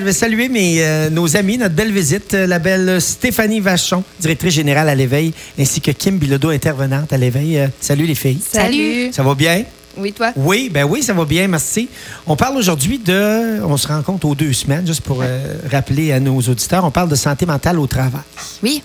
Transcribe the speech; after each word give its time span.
je 0.00 0.04
vais 0.06 0.12
saluer 0.14 0.48
mes, 0.48 0.82
euh, 0.82 1.10
nos 1.10 1.36
amis, 1.36 1.58
notre 1.58 1.74
belle 1.74 1.92
visite, 1.92 2.32
euh, 2.32 2.46
la 2.46 2.58
belle 2.58 3.02
Stéphanie 3.02 3.60
Vachon, 3.60 4.02
directrice 4.18 4.54
générale 4.54 4.88
à 4.88 4.94
l'éveil, 4.94 5.34
ainsi 5.58 5.82
que 5.82 5.90
Kim 5.90 6.16
Bilodeau, 6.16 6.48
intervenante 6.48 7.12
à 7.12 7.18
l'éveil. 7.18 7.58
Euh, 7.58 7.66
salut 7.80 8.06
les 8.06 8.14
filles. 8.14 8.40
Salut. 8.50 9.12
Ça 9.12 9.22
va 9.22 9.34
bien? 9.34 9.64
Oui, 9.98 10.12
toi? 10.14 10.32
Oui, 10.36 10.70
ben 10.72 10.84
oui, 10.84 11.02
ça 11.02 11.12
va 11.12 11.26
bien, 11.26 11.46
merci. 11.48 11.86
On 12.26 12.34
parle 12.34 12.56
aujourd'hui 12.56 12.98
de, 12.98 13.62
on 13.62 13.76
se 13.76 13.88
rencontre 13.88 14.26
aux 14.26 14.34
deux 14.34 14.54
semaines, 14.54 14.86
juste 14.86 15.02
pour 15.02 15.20
euh, 15.22 15.56
rappeler 15.70 16.12
à 16.12 16.20
nos 16.20 16.38
auditeurs, 16.38 16.82
on 16.82 16.90
parle 16.90 17.10
de 17.10 17.16
santé 17.16 17.44
mentale 17.44 17.78
au 17.78 17.86
travail. 17.86 18.22
Oui. 18.62 18.82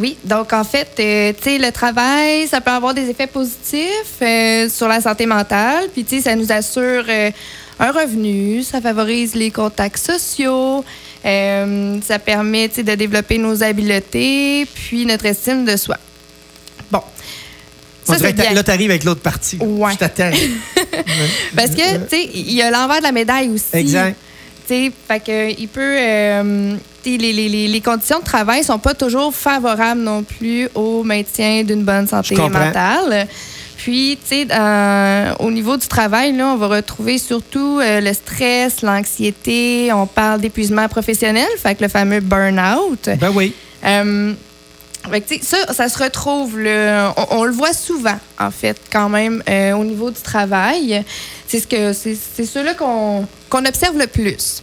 Oui, 0.00 0.16
donc 0.24 0.52
en 0.52 0.64
fait, 0.64 0.90
euh, 0.98 1.32
tu 1.32 1.44
sais, 1.44 1.58
le 1.58 1.70
travail, 1.70 2.48
ça 2.48 2.60
peut 2.60 2.72
avoir 2.72 2.94
des 2.94 3.08
effets 3.08 3.28
positifs 3.28 4.20
euh, 4.20 4.68
sur 4.68 4.88
la 4.88 5.00
santé 5.00 5.24
mentale. 5.24 5.84
Puis, 5.92 6.04
tu 6.04 6.16
sais, 6.16 6.22
ça 6.22 6.34
nous 6.34 6.50
assure 6.50 7.04
euh, 7.08 7.30
un 7.80 7.90
revenu, 7.92 8.62
ça 8.62 8.80
favorise 8.80 9.34
les 9.34 9.50
contacts 9.50 9.98
sociaux, 9.98 10.84
euh, 11.24 11.98
ça 12.02 12.18
permet, 12.18 12.68
de 12.68 12.94
développer 12.94 13.38
nos 13.38 13.62
habiletés, 13.62 14.66
puis 14.74 15.06
notre 15.06 15.26
estime 15.26 15.64
de 15.64 15.76
soi. 15.76 15.96
Bon. 16.90 17.00
On 18.06 18.12
Ça, 18.12 18.18
dirait 18.18 18.34
c'est 18.36 18.42
bien. 18.42 18.52
là, 18.52 18.62
t'arrives 18.62 18.90
avec 18.90 19.04
l'autre 19.04 19.22
partie. 19.22 19.56
Ouais. 19.60 19.92
Je 19.94 19.98
t'attends. 19.98 20.30
Parce 21.56 21.70
que, 21.70 21.96
tu 22.04 22.08
sais, 22.10 22.30
il 22.34 22.52
y 22.52 22.62
a 22.62 22.70
l'envers 22.70 22.98
de 22.98 23.04
la 23.04 23.12
médaille 23.12 23.48
aussi. 23.48 23.64
Exact. 23.72 24.16
Tu 24.68 24.74
sais, 24.74 24.92
fait 25.08 25.20
que 25.20 25.58
il 25.60 25.68
peut. 25.68 25.80
euh, 25.98 26.76
tu 27.02 27.12
sais, 27.12 27.16
les, 27.18 27.32
les- 27.32 27.68
les- 27.68 27.80
conditions 27.80 28.18
de 28.18 28.24
travail 28.24 28.62
sont 28.64 28.78
pas 28.78 28.94
toujours 28.94 29.34
favorables 29.34 30.00
non 30.00 30.22
plus 30.22 30.68
au 30.74 31.02
maintien 31.02 31.62
d'une 31.64 31.82
bonne 31.82 32.06
santé 32.06 32.34
mentale. 32.36 33.26
Puis, 33.84 34.16
tu 34.22 34.28
sais, 34.34 34.44
dans- 34.46 35.36
au 35.40 35.50
niveau 35.50 35.76
du 35.76 35.86
travail, 35.86 36.32
là, 36.34 36.46
on 36.46 36.56
va 36.56 36.68
retrouver 36.68 37.18
surtout 37.18 37.80
euh, 37.82 38.00
le 38.00 38.14
stress, 38.14 38.80
l'anxiété. 38.80 39.92
On 39.92 40.06
parle 40.06 40.40
d'épuisement 40.40 40.88
professionnel, 40.88 41.46
fait 41.58 41.74
que 41.74 41.82
le 41.82 41.90
fameux 41.90 42.20
burn-out. 42.20 43.10
Ben 43.20 43.30
oui. 43.34 43.52
Euh, 43.84 44.32
fait 45.10 45.20
que, 45.20 45.44
ça, 45.44 45.70
ça 45.74 45.90
se 45.90 46.02
retrouve, 46.02 46.58
là, 46.60 47.12
on, 47.18 47.40
on 47.40 47.44
le 47.44 47.52
voit 47.52 47.74
souvent, 47.74 48.18
en 48.40 48.50
fait, 48.50 48.78
quand 48.90 49.10
même, 49.10 49.42
euh, 49.50 49.72
au 49.72 49.84
niveau 49.84 50.10
du 50.10 50.20
travail. 50.22 51.04
C'est 51.46 51.60
ce 51.60 51.66
que 51.66 51.92
c'est 51.92 52.16
c'est 52.16 52.46
ceux-là 52.46 52.72
qu'on 52.72 53.26
qu'on 53.50 53.66
observe 53.66 53.98
le 53.98 54.06
plus. 54.06 54.62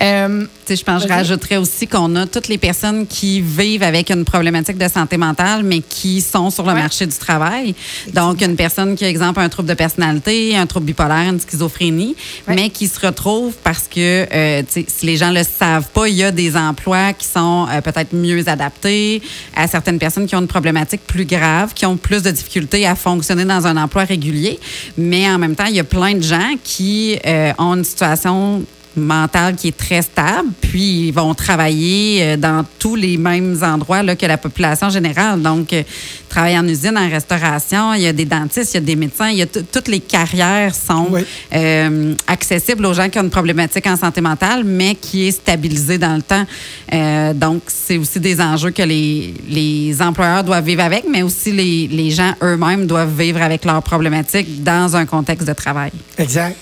Euh, 0.00 0.46
je 0.68 0.82
pense 0.82 1.02
je 1.02 1.08
rajouterais 1.08 1.56
aussi 1.56 1.86
qu'on 1.86 2.14
a 2.16 2.26
toutes 2.26 2.48
les 2.48 2.58
personnes 2.58 3.06
qui 3.06 3.40
vivent 3.40 3.82
avec 3.82 4.10
une 4.10 4.24
problématique 4.24 4.76
de 4.76 4.86
santé 4.88 5.16
mentale, 5.16 5.62
mais 5.62 5.80
qui 5.80 6.20
sont 6.20 6.50
sur 6.50 6.64
le 6.64 6.72
Ouais. 6.72 6.80
marché 6.82 7.06
du 7.06 7.16
travail. 7.16 7.74
Donc, 8.12 8.42
une 8.42 8.54
personne 8.56 8.94
qui 8.96 9.04
a, 9.04 9.08
exemple, 9.08 9.40
un 9.40 9.48
trouble 9.48 9.68
de 9.68 9.74
personnalité, 9.74 10.56
un 10.56 10.66
trouble 10.66 10.86
bipolaire, 10.86 11.30
une 11.30 11.40
schizophrénie, 11.40 12.14
Ouais. 12.46 12.54
mais 12.54 12.70
qui 12.70 12.86
se 12.86 13.00
retrouve 13.00 13.54
parce 13.64 13.88
que, 13.88 14.26
euh, 14.32 14.62
si 14.68 15.06
les 15.06 15.16
gens 15.16 15.30
le 15.30 15.42
savent 15.42 15.88
pas, 15.94 16.08
il 16.08 16.16
y 16.16 16.22
a 16.24 16.30
des 16.30 16.56
emplois 16.56 17.12
qui 17.14 17.26
sont 17.26 17.66
euh, 17.70 17.80
peut-être 17.80 18.14
mieux 18.14 18.46
adaptés 18.48 19.22
à 19.56 19.66
certaines 19.68 19.98
personnes 19.98 20.26
qui 20.26 20.36
ont 20.36 20.40
une 20.40 20.46
problématique 20.46 21.00
plus 21.06 21.24
grave, 21.24 21.72
qui 21.74 21.86
ont 21.86 21.96
plus 21.96 22.22
de 22.22 22.30
difficultés 22.30 22.86
à 22.86 22.94
fonctionner 22.94 23.44
dans 23.46 23.66
un 23.66 23.76
emploi 23.76 24.04
régulier. 24.04 24.58
Mais 24.98 25.28
en 25.30 25.38
même 25.38 25.56
temps, 25.56 25.66
il 25.66 25.76
y 25.76 25.80
a 25.80 25.84
plein 25.84 26.14
de 26.14 26.22
gens 26.22 26.54
qui 26.62 27.16
ont 27.58 27.74
une 27.74 27.84
situation 27.84 28.62
mentale 28.98 29.54
qui 29.56 29.68
est 29.68 29.76
très 29.76 30.02
stable, 30.02 30.48
puis 30.60 31.08
ils 31.08 31.12
vont 31.12 31.34
travailler 31.34 32.20
euh, 32.22 32.36
dans 32.36 32.64
tous 32.78 32.96
les 32.96 33.16
mêmes 33.16 33.56
endroits 33.62 34.02
là, 34.02 34.16
que 34.16 34.26
la 34.26 34.36
population 34.38 34.90
générale. 34.90 35.40
Donc, 35.40 35.72
euh, 35.72 35.82
travailler 36.28 36.58
en 36.58 36.66
usine, 36.68 36.96
en 36.98 37.08
restauration, 37.08 37.94
il 37.94 38.02
y 38.02 38.06
a 38.06 38.12
des 38.12 38.24
dentistes, 38.24 38.74
il 38.74 38.76
y 38.76 38.78
a 38.78 38.80
des 38.82 38.96
médecins, 38.96 39.28
il 39.30 39.38
y 39.38 39.42
a 39.42 39.46
toutes 39.46 39.88
les 39.88 40.00
carrières 40.00 40.74
sont 40.74 41.06
Oui. 41.10 41.22
euh, 41.54 42.14
accessibles 42.26 42.84
aux 42.86 42.92
gens 42.94 43.08
qui 43.08 43.18
ont 43.18 43.22
une 43.22 43.30
problématique 43.30 43.86
en 43.86 43.96
santé 43.96 44.20
mentale, 44.20 44.64
mais 44.64 44.94
qui 44.94 45.28
est 45.28 45.32
stabilisée 45.32 45.98
dans 45.98 46.14
le 46.16 46.22
temps. 46.22 46.44
Euh, 46.92 47.32
donc, 47.32 47.62
c'est 47.68 47.96
aussi 47.98 48.20
des 48.20 48.40
enjeux 48.40 48.70
que 48.70 48.82
les, 48.82 49.34
les 49.48 50.00
employeurs 50.02 50.44
doivent 50.44 50.64
vivre 50.64 50.82
avec, 50.82 51.04
mais 51.10 51.22
aussi 51.22 51.52
les, 51.52 51.86
les 51.88 52.10
gens 52.10 52.34
eux-mêmes 52.42 52.86
doivent 52.86 53.14
vivre 53.18 53.40
avec 53.42 53.64
leurs 53.64 53.82
problématiques 53.82 54.62
dans 54.62 54.94
un 54.96 55.06
contexte 55.06 55.46
de 55.46 55.52
travail. 55.52 55.90
Exact. 56.18 56.56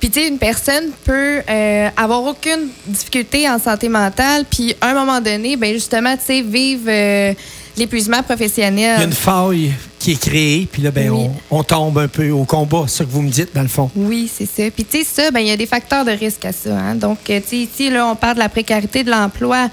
Puis, 0.00 0.10
tu 0.10 0.20
sais, 0.20 0.28
une 0.28 0.38
personne 0.38 0.90
peut 1.04 1.40
euh, 1.48 1.88
avoir 1.96 2.22
aucune 2.24 2.68
difficulté 2.86 3.48
en 3.48 3.58
santé 3.58 3.88
mentale, 3.88 4.44
puis 4.50 4.74
à 4.80 4.88
un 4.90 4.94
moment 4.94 5.20
donné, 5.20 5.56
ben 5.56 5.72
justement, 5.72 6.14
tu 6.16 6.24
sais, 6.26 6.40
vivre 6.42 6.84
euh, 6.88 7.32
l'épuisement 7.78 8.18
Il 8.18 8.20
y 8.20 8.20
a 8.20 8.22
professionnel. 8.24 9.02
une 9.02 9.12
faille 9.12 9.72
qui 9.98 10.12
est 10.12 10.20
créée, 10.20 10.68
puis 10.70 10.82
là, 10.82 10.90
ben, 10.90 11.08
Oui. 11.10 11.28
on, 11.50 11.58
on 11.58 11.62
tombe 11.64 11.98
un 11.98 12.08
peu 12.08 12.30
au 12.30 12.44
combat, 12.44 12.84
c'est 12.86 12.98
ça 12.98 13.04
que 13.04 13.10
vous 13.10 13.22
me 13.22 13.30
dites, 13.30 13.54
dans 13.54 13.62
le 13.62 13.68
fond. 13.68 13.90
Oui, 13.96 14.30
c'est 14.32 14.46
ça. 14.46 14.70
Puis, 14.70 14.84
tu 14.84 14.98
sais, 14.98 15.04
ça, 15.04 15.30
ben, 15.30 15.40
il 15.40 15.48
y 15.48 15.50
a 15.50 15.56
des 15.56 15.66
facteurs 15.66 16.04
de 16.04 16.10
risque 16.12 16.44
à 16.44 16.52
ça. 16.52 16.76
hein. 16.76 16.94
Donc, 16.94 17.18
euh, 17.30 17.40
tu 17.40 17.48
sais, 17.48 17.56
ici, 17.56 17.90
là, 17.90 18.06
on 18.06 18.14
parle 18.16 18.34
de 18.34 18.40
la 18.40 18.48
précarité 18.50 19.02
de 19.02 19.10
l'emploi. 19.10 19.68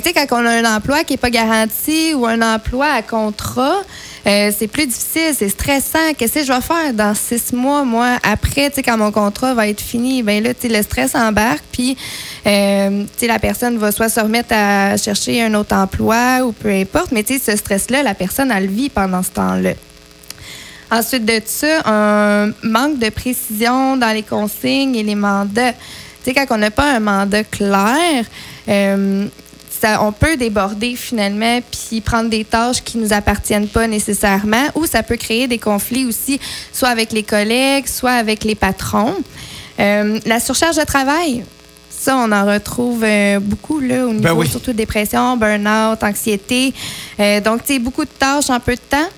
Quand 0.00 0.26
on 0.30 0.46
a 0.46 0.50
un 0.50 0.76
emploi 0.76 1.04
qui 1.04 1.12
n'est 1.12 1.18
pas 1.18 1.28
garanti 1.28 2.14
ou 2.14 2.24
un 2.24 2.40
emploi 2.40 2.86
à 2.86 3.02
contrat, 3.02 3.76
euh, 4.26 4.50
c'est 4.56 4.66
plus 4.66 4.86
difficile, 4.86 5.34
c'est 5.36 5.50
stressant. 5.50 6.14
Qu'est-ce 6.16 6.34
que 6.34 6.44
je 6.44 6.52
vais 6.52 6.62
faire 6.62 6.94
dans 6.94 7.14
six 7.14 7.52
mois, 7.52 7.84
moi, 7.84 8.16
après, 8.22 8.72
quand 8.82 8.96
mon 8.96 9.12
contrat 9.12 9.52
va 9.52 9.68
être 9.68 9.82
fini? 9.82 10.22
Ben 10.22 10.42
là, 10.42 10.52
le 10.62 10.82
stress 10.82 11.14
embarque, 11.14 11.64
puis, 11.72 11.98
euh, 12.46 13.04
la 13.20 13.38
personne 13.38 13.76
va 13.76 13.92
soit 13.92 14.08
se 14.08 14.20
remettre 14.20 14.54
à 14.54 14.96
chercher 14.96 15.42
un 15.42 15.52
autre 15.52 15.76
emploi 15.76 16.40
ou 16.42 16.52
peu 16.52 16.70
importe, 16.70 17.12
mais 17.12 17.22
ce 17.26 17.54
stress-là, 17.54 18.02
la 18.02 18.14
personne, 18.14 18.50
elle 18.50 18.66
le 18.66 18.72
vit 18.72 18.88
pendant 18.88 19.22
ce 19.22 19.30
temps-là. 19.30 19.72
Ensuite 20.90 21.26
de 21.26 21.40
ça, 21.44 21.82
un 21.84 22.52
manque 22.62 22.98
de 22.98 23.10
précision 23.10 23.98
dans 23.98 24.12
les 24.14 24.22
consignes 24.22 24.94
et 24.94 25.02
les 25.02 25.14
mandats. 25.14 25.74
Quand 26.24 26.46
on 26.50 26.58
n'a 26.58 26.70
pas 26.70 26.94
un 26.94 27.00
mandat 27.00 27.44
clair, 27.44 28.24
euh, 28.68 29.26
ça, 29.82 30.00
on 30.00 30.12
peut 30.12 30.36
déborder 30.36 30.94
finalement 30.94 31.58
puis 31.72 32.00
prendre 32.00 32.30
des 32.30 32.44
tâches 32.44 32.84
qui 32.84 32.98
nous 32.98 33.12
appartiennent 33.12 33.66
pas 33.66 33.88
nécessairement 33.88 34.66
ou 34.76 34.86
ça 34.86 35.02
peut 35.02 35.16
créer 35.16 35.48
des 35.48 35.58
conflits 35.58 36.04
aussi, 36.04 36.38
soit 36.72 36.90
avec 36.90 37.10
les 37.10 37.24
collègues, 37.24 37.88
soit 37.88 38.12
avec 38.12 38.44
les 38.44 38.54
patrons. 38.54 39.16
Euh, 39.80 40.20
la 40.24 40.38
surcharge 40.38 40.76
de 40.76 40.84
travail, 40.84 41.44
ça, 41.90 42.16
on 42.16 42.30
en 42.30 42.46
retrouve 42.46 43.02
euh, 43.02 43.40
beaucoup 43.40 43.80
là, 43.80 44.06
au 44.06 44.10
niveau 44.10 44.22
Ben 44.22 44.34
oui. 44.34 44.48
surtout 44.48 44.72
dépression, 44.72 45.36
burn-out, 45.36 46.00
anxiété. 46.04 46.72
Euh, 47.18 47.40
donc, 47.40 47.64
tu 47.64 47.72
sais, 47.72 47.78
beaucoup 47.80 48.04
de 48.04 48.10
tâches 48.16 48.50
en 48.50 48.60
peu 48.60 48.74
de 48.74 48.80
temps. 48.88 49.08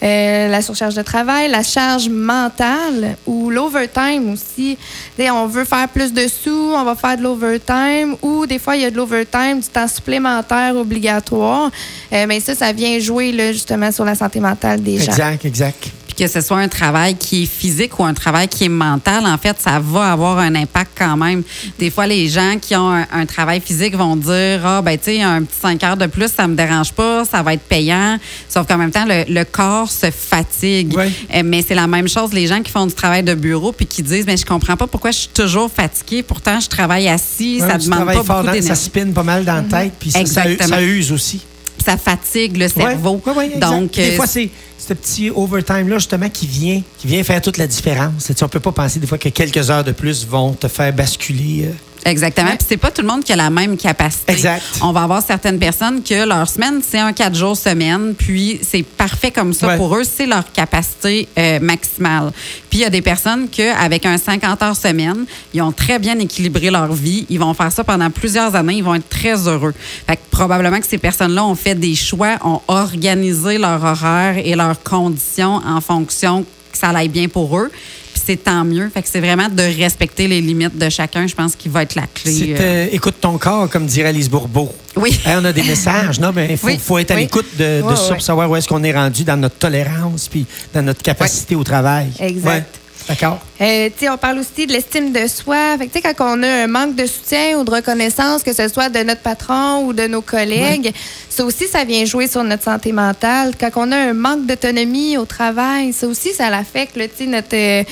Euh, 0.00 0.48
la 0.48 0.62
surcharge 0.62 0.94
de 0.94 1.02
travail, 1.02 1.50
la 1.50 1.64
charge 1.64 2.08
mentale 2.08 3.16
ou 3.26 3.50
l'overtime 3.50 4.32
aussi. 4.32 4.78
On 5.18 5.46
veut 5.46 5.64
faire 5.64 5.88
plus 5.88 6.12
de 6.12 6.28
sous, 6.28 6.72
on 6.74 6.84
va 6.84 6.94
faire 6.94 7.16
de 7.16 7.22
l'overtime 7.22 8.16
ou 8.22 8.46
des 8.46 8.60
fois 8.60 8.76
il 8.76 8.82
y 8.82 8.84
a 8.84 8.90
de 8.90 8.96
l'overtime, 8.96 9.60
du 9.60 9.68
temps 9.68 9.88
supplémentaire 9.88 10.76
obligatoire. 10.76 11.70
Euh, 12.12 12.26
mais 12.28 12.38
ça, 12.38 12.54
ça 12.54 12.72
vient 12.72 12.98
jouer 13.00 13.34
justement 13.52 13.90
sur 13.90 14.04
la 14.04 14.14
santé 14.14 14.38
mentale 14.38 14.82
des 14.82 14.98
gens. 14.98 15.10
Exact, 15.10 15.44
exact. 15.44 15.90
Que 16.18 16.26
ce 16.26 16.40
soit 16.40 16.58
un 16.58 16.66
travail 16.66 17.14
qui 17.16 17.44
est 17.44 17.46
physique 17.46 17.96
ou 18.00 18.04
un 18.04 18.12
travail 18.12 18.48
qui 18.48 18.64
est 18.64 18.68
mental, 18.68 19.24
en 19.24 19.38
fait, 19.38 19.56
ça 19.60 19.78
va 19.78 20.10
avoir 20.10 20.38
un 20.38 20.52
impact 20.56 20.90
quand 20.98 21.16
même. 21.16 21.44
Des 21.78 21.90
fois, 21.90 22.08
les 22.08 22.28
gens 22.28 22.56
qui 22.60 22.74
ont 22.74 22.90
un, 22.90 23.06
un 23.12 23.24
travail 23.24 23.60
physique 23.60 23.94
vont 23.96 24.16
dire 24.16 24.60
Ah, 24.66 24.82
ben, 24.82 24.98
tu 24.98 25.04
sais, 25.04 25.22
un 25.22 25.44
petit 25.44 25.60
5 25.60 25.84
heures 25.84 25.96
de 25.96 26.06
plus, 26.06 26.26
ça 26.34 26.48
me 26.48 26.56
dérange 26.56 26.92
pas, 26.92 27.24
ça 27.24 27.42
va 27.44 27.54
être 27.54 27.62
payant. 27.62 28.18
Sauf 28.48 28.66
qu'en 28.66 28.78
même 28.78 28.90
temps, 28.90 29.04
le, 29.06 29.32
le 29.32 29.44
corps 29.44 29.88
se 29.90 30.10
fatigue. 30.10 30.92
Euh, 31.34 31.42
mais 31.44 31.62
c'est 31.66 31.76
la 31.76 31.86
même 31.86 32.08
chose, 32.08 32.32
les 32.32 32.48
gens 32.48 32.62
qui 32.62 32.72
font 32.72 32.86
du 32.86 32.94
travail 32.94 33.22
de 33.22 33.34
bureau 33.34 33.70
puis 33.70 33.86
qui 33.86 34.02
disent 34.02 34.26
Mais 34.26 34.36
je 34.36 34.44
comprends 34.44 34.76
pas 34.76 34.88
pourquoi 34.88 35.12
je 35.12 35.18
suis 35.18 35.28
toujours 35.28 35.70
fatiguée. 35.70 36.24
Pourtant, 36.24 36.58
je 36.58 36.66
travaille 36.68 37.06
assis, 37.08 37.60
Ouais, 37.62 37.68
ça 37.68 37.78
demande 37.78 38.06
pas 38.06 38.14
beaucoup 38.14 38.26
dans- 38.28 38.44
ça 38.46 38.52
d'énergie. 38.52 38.82
spinne 38.82 39.12
pas 39.12 39.22
mal 39.22 39.44
dans 39.44 39.54
la 39.54 39.62
tête, 39.62 39.92
puis 40.00 40.10
ça, 40.10 40.26
ça, 40.26 40.42
ça 40.66 40.82
use 40.82 41.12
aussi. 41.12 41.42
Ça 41.88 41.96
fatigue 41.96 42.58
le 42.58 42.68
cerveau. 42.68 43.18
Ouais, 43.24 43.32
ouais, 43.32 43.48
ouais. 43.54 43.58
Donc, 43.58 43.92
des 43.92 44.10
euh, 44.10 44.16
fois, 44.16 44.26
c'est 44.26 44.50
ce 44.76 44.92
petit 44.92 45.30
overtime-là, 45.30 45.96
justement, 45.96 46.28
qui 46.28 46.46
vient, 46.46 46.82
qui 46.98 47.06
vient 47.06 47.24
faire 47.24 47.40
toute 47.40 47.56
la 47.56 47.66
différence. 47.66 48.24
Sais, 48.24 48.42
on 48.42 48.48
peut 48.48 48.60
pas 48.60 48.72
penser 48.72 48.98
des 48.98 49.06
fois 49.06 49.16
que 49.16 49.30
quelques 49.30 49.70
heures 49.70 49.84
de 49.84 49.92
plus 49.92 50.26
vont 50.26 50.52
te 50.52 50.68
faire 50.68 50.92
basculer. 50.92 51.70
Exactement. 52.04 52.48
Ouais. 52.50 52.56
Puis 52.56 52.66
c'est 52.68 52.76
pas 52.76 52.90
tout 52.90 53.02
le 53.02 53.08
monde 53.08 53.24
qui 53.24 53.32
a 53.32 53.36
la 53.36 53.50
même 53.50 53.76
capacité. 53.76 54.32
Exact. 54.32 54.62
On 54.82 54.92
va 54.92 55.02
avoir 55.02 55.22
certaines 55.22 55.58
personnes 55.58 56.02
que 56.02 56.26
leur 56.26 56.48
semaine, 56.48 56.80
c'est 56.86 56.98
un 56.98 57.12
quatre 57.12 57.34
jours 57.34 57.56
semaine, 57.56 58.14
puis 58.16 58.60
c'est 58.62 58.82
parfait 58.84 59.30
comme 59.30 59.52
ça 59.52 59.68
Ouais. 59.68 59.76
pour 59.76 59.94
eux, 59.96 60.04
c'est 60.04 60.26
leur 60.26 60.50
capacité 60.52 61.28
euh, 61.38 61.58
maximale. 61.60 62.30
Puis 62.70 62.78
il 62.80 62.82
y 62.82 62.84
a 62.84 62.90
des 62.90 63.02
personnes 63.02 63.48
que 63.50 63.74
avec 63.78 64.06
un 64.06 64.16
50 64.16 64.62
heures 64.62 64.76
semaine, 64.76 65.24
ils 65.52 65.60
ont 65.62 65.72
très 65.72 65.98
bien 65.98 66.18
équilibré 66.18 66.70
leur 66.70 66.92
vie, 66.92 67.26
ils 67.28 67.38
vont 67.38 67.52
faire 67.54 67.72
ça 67.72 67.84
pendant 67.84 68.10
plusieurs 68.10 68.54
années, 68.54 68.74
ils 68.74 68.84
vont 68.84 68.94
être 68.94 69.08
très 69.08 69.46
heureux. 69.48 69.74
Fait 70.06 70.16
que 70.16 70.22
probablement 70.30 70.78
que 70.80 70.86
ces 70.86 70.98
personnes-là 70.98 71.44
ont 71.44 71.54
fait 71.54 71.74
des 71.74 71.94
choix, 71.94 72.36
ont 72.44 72.60
organisé 72.68 73.58
leur 73.58 73.82
horaire 73.84 74.38
et 74.38 74.54
leurs 74.54 74.82
conditions 74.82 75.60
en 75.66 75.80
fonction 75.80 76.44
que 76.72 76.78
ça 76.78 76.88
aille 76.90 77.08
bien 77.08 77.28
pour 77.28 77.58
eux. 77.58 77.70
Puis 78.18 78.34
c'est 78.34 78.44
tant 78.44 78.64
mieux. 78.64 78.88
Fait 78.92 79.02
que 79.02 79.08
c'est 79.10 79.20
vraiment 79.20 79.48
de 79.48 79.62
respecter 79.80 80.26
les 80.28 80.40
limites 80.40 80.76
de 80.76 80.88
chacun, 80.88 81.26
je 81.26 81.34
pense, 81.34 81.54
qui 81.54 81.68
va 81.68 81.82
être 81.82 81.94
la 81.94 82.06
clé. 82.12 82.32
c'est, 82.32 82.52
euh. 82.52 82.56
euh, 82.60 82.86
écoute 82.92 83.16
ton 83.20 83.38
corps, 83.38 83.68
comme 83.70 83.86
dirait 83.86 84.12
Lise 84.12 84.28
Bourbeau. 84.28 84.72
Oui. 84.96 85.18
On 85.26 85.44
a 85.44 85.52
des 85.52 85.62
messages. 85.74 86.18
Non, 86.20 86.32
mais 86.34 86.48
il 86.50 86.56
faut, 86.56 86.66
Oui. 86.66 86.78
faut 86.82 86.98
être 86.98 87.12
à 87.12 87.14
Oui. 87.14 87.22
l'écoute 87.22 87.46
de, 87.58 87.80
de 87.80 87.82
Ouais, 87.82 87.94
ça 87.96 88.02
ouais. 88.08 88.14
pour 88.14 88.22
savoir 88.22 88.50
où 88.50 88.56
est-ce 88.56 88.66
qu'on 88.68 88.82
est 88.82 88.92
rendu 88.92 89.24
dans 89.24 89.36
notre 89.36 89.56
tolérance 89.56 90.28
puis 90.28 90.46
dans 90.74 90.82
notre 90.82 91.02
capacité 91.02 91.54
au 91.54 91.62
travail. 91.64 92.08
Exact. 92.20 92.66
D'accord. 93.08 93.38
Euh, 93.60 93.88
on 94.02 94.18
parle 94.18 94.38
aussi 94.38 94.66
de 94.66 94.72
l'estime 94.72 95.12
de 95.12 95.26
soi. 95.26 95.78
Fait 95.78 95.88
que, 95.88 96.12
quand 96.12 96.38
on 96.38 96.42
a 96.42 96.64
un 96.64 96.66
manque 96.66 96.94
de 96.94 97.06
soutien 97.06 97.58
ou 97.58 97.64
de 97.64 97.70
reconnaissance, 97.70 98.42
que 98.42 98.52
ce 98.52 98.68
soit 98.68 98.90
de 98.90 99.02
notre 99.02 99.22
patron 99.22 99.84
ou 99.86 99.92
de 99.94 100.06
nos 100.06 100.20
collègues, 100.20 100.92
ça 101.30 101.44
aussi, 101.44 101.66
ça 101.66 101.84
vient 101.84 102.04
jouer 102.04 102.28
sur 102.28 102.44
notre 102.44 102.64
santé 102.64 102.92
mentale. 102.92 103.52
Quand 103.58 103.70
on 103.76 103.92
a 103.92 103.96
un 103.96 104.12
manque 104.12 104.46
d'autonomie 104.46 105.16
au 105.16 105.24
travail, 105.24 105.92
ça 105.94 106.06
aussi, 106.06 106.34
ça 106.34 106.50
l'affecte, 106.50 106.96
notre, 107.26 107.48
euh, 107.54 107.82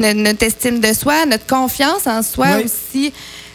notre, 0.00 0.18
notre 0.18 0.42
estime 0.42 0.80
de 0.80 0.92
soi, 0.94 1.26
notre 1.26 1.46
confiance 1.46 2.06
en 2.06 2.22
soi 2.22 2.46
aussi. 2.64 3.12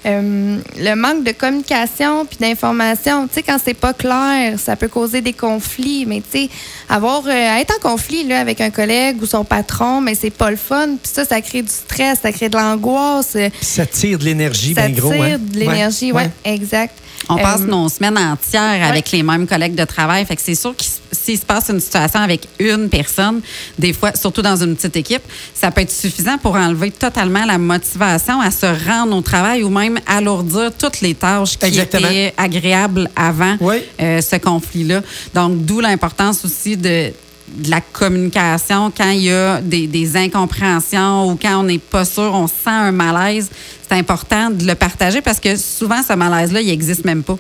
Euh, 0.08 0.60
le 0.78 0.96
manque 0.96 1.24
de 1.26 1.32
communication 1.32 2.26
puis 2.26 2.38
d'information, 2.40 3.28
tu 3.28 3.36
sais, 3.36 3.44
quand 3.44 3.58
c'est 3.64 3.74
pas 3.74 3.94
clair, 3.94 4.58
ça 4.58 4.76
peut 4.76 4.88
causer 4.88 5.22
des 5.22 5.34
conflits. 5.34 6.06
Mais 6.06 6.22
tu 6.22 6.40
sais, 6.40 6.50
avoir 6.88 7.26
euh, 7.28 7.60
être 7.60 7.76
en 7.78 7.90
conflit 7.90 8.24
là 8.24 8.40
avec 8.40 8.62
un 8.62 8.70
collègue 8.70 9.22
ou 9.22 9.26
son 9.26 9.44
patron, 9.44 10.00
mais 10.00 10.16
c'est 10.16 10.30
pas 10.30 10.50
le 10.50 10.58
fun. 10.58 10.96
Puis 11.02 11.12
ça, 11.14 11.26
ça 11.26 11.42
crée 11.42 11.62
du 11.62 11.72
stress, 11.72 12.20
ça 12.22 12.32
crée 12.32 12.50
de 12.50 12.58
l'angoisse, 12.58 13.36
ça 13.62 13.86
tire 13.86 14.18
de 14.18 14.24
l'énergie 14.24 14.74
ça 14.74 14.88
bien 14.88 14.98
gros. 14.98 15.12
tire 15.12 15.24
hein? 15.24 15.38
de 15.40 15.60
l'énergie, 15.60 16.12
ouais, 16.12 16.30
exact. 16.46 16.96
On 17.30 17.38
Euh, 17.38 17.42
passe 17.42 17.62
nos 17.62 17.90
semaines 17.90 18.18
entières 18.18 18.88
avec 18.88 19.12
les 19.12 19.22
mêmes 19.24 19.46
collègues 19.48 19.76
de 19.76 19.84
travail. 19.84 20.26
Fait 20.26 20.36
que 20.36 20.42
c'est 20.42 20.56
sûr 20.56 20.76
que 20.76 20.84
s'il 21.12 21.38
se 21.38 21.46
passe 21.46 21.70
une 21.70 21.80
situation 21.80 22.20
avec 22.22 22.48
une 22.60 22.90
personne, 22.90 23.42
des 23.78 23.92
fois, 23.94 24.12
surtout 24.16 24.42
dans 24.42 24.56
une 24.56 24.76
petite 24.76 24.96
équipe, 24.96 25.24
ça 25.54 25.72
peut 25.72 25.82
être 25.82 25.92
suffisant 25.92 26.38
pour 26.38 26.56
enlever 26.56 26.92
totalement 26.92 27.46
la 27.46 27.58
motivation 27.58 28.40
à 28.40 28.50
se 28.52 28.66
rendre 28.90 29.16
au 29.16 29.22
travail 29.22 29.64
ou 29.64 29.70
même 29.70 30.00
alourdir 30.08 30.72
toutes 30.78 31.02
les 31.02 31.16
tâches 31.16 31.58
qui 31.58 31.66
Exactement. 31.66 32.08
étaient 32.08 32.34
agréables 32.38 33.10
avant 33.16 33.56
Oui. 33.60 33.78
euh, 34.02 34.22
ce 34.22 34.38
conflit-là. 34.38 35.02
Donc, 35.34 35.66
d'où 35.66 35.80
l'importance 35.82 36.44
aussi 36.46 36.78
de 36.78 37.12
de 37.48 37.72
la 37.72 37.82
communication 37.82 38.92
quand 38.96 39.10
il 39.12 39.22
y 39.24 39.32
a 39.32 39.62
des, 39.62 39.88
des 39.88 40.18
incompréhensions 40.18 41.30
ou 41.30 41.36
quand 41.42 41.60
on 41.60 41.64
n'est 41.64 41.78
pas 41.80 42.06
sûr, 42.06 42.32
on 42.34 42.48
sent 42.48 42.54
un 42.68 42.92
malaise, 42.92 43.50
c'est 43.90 43.96
important 43.98 44.50
de 44.50 44.66
le 44.66 44.76
partager 44.76 45.22
parce 45.22 45.40
que 45.40 45.56
souvent, 45.56 46.02
ce 46.06 46.14
malaise-là, 46.14 46.62
il 46.62 46.68
n'existe 46.68 47.06
même 47.06 47.24
pas. 47.24 47.38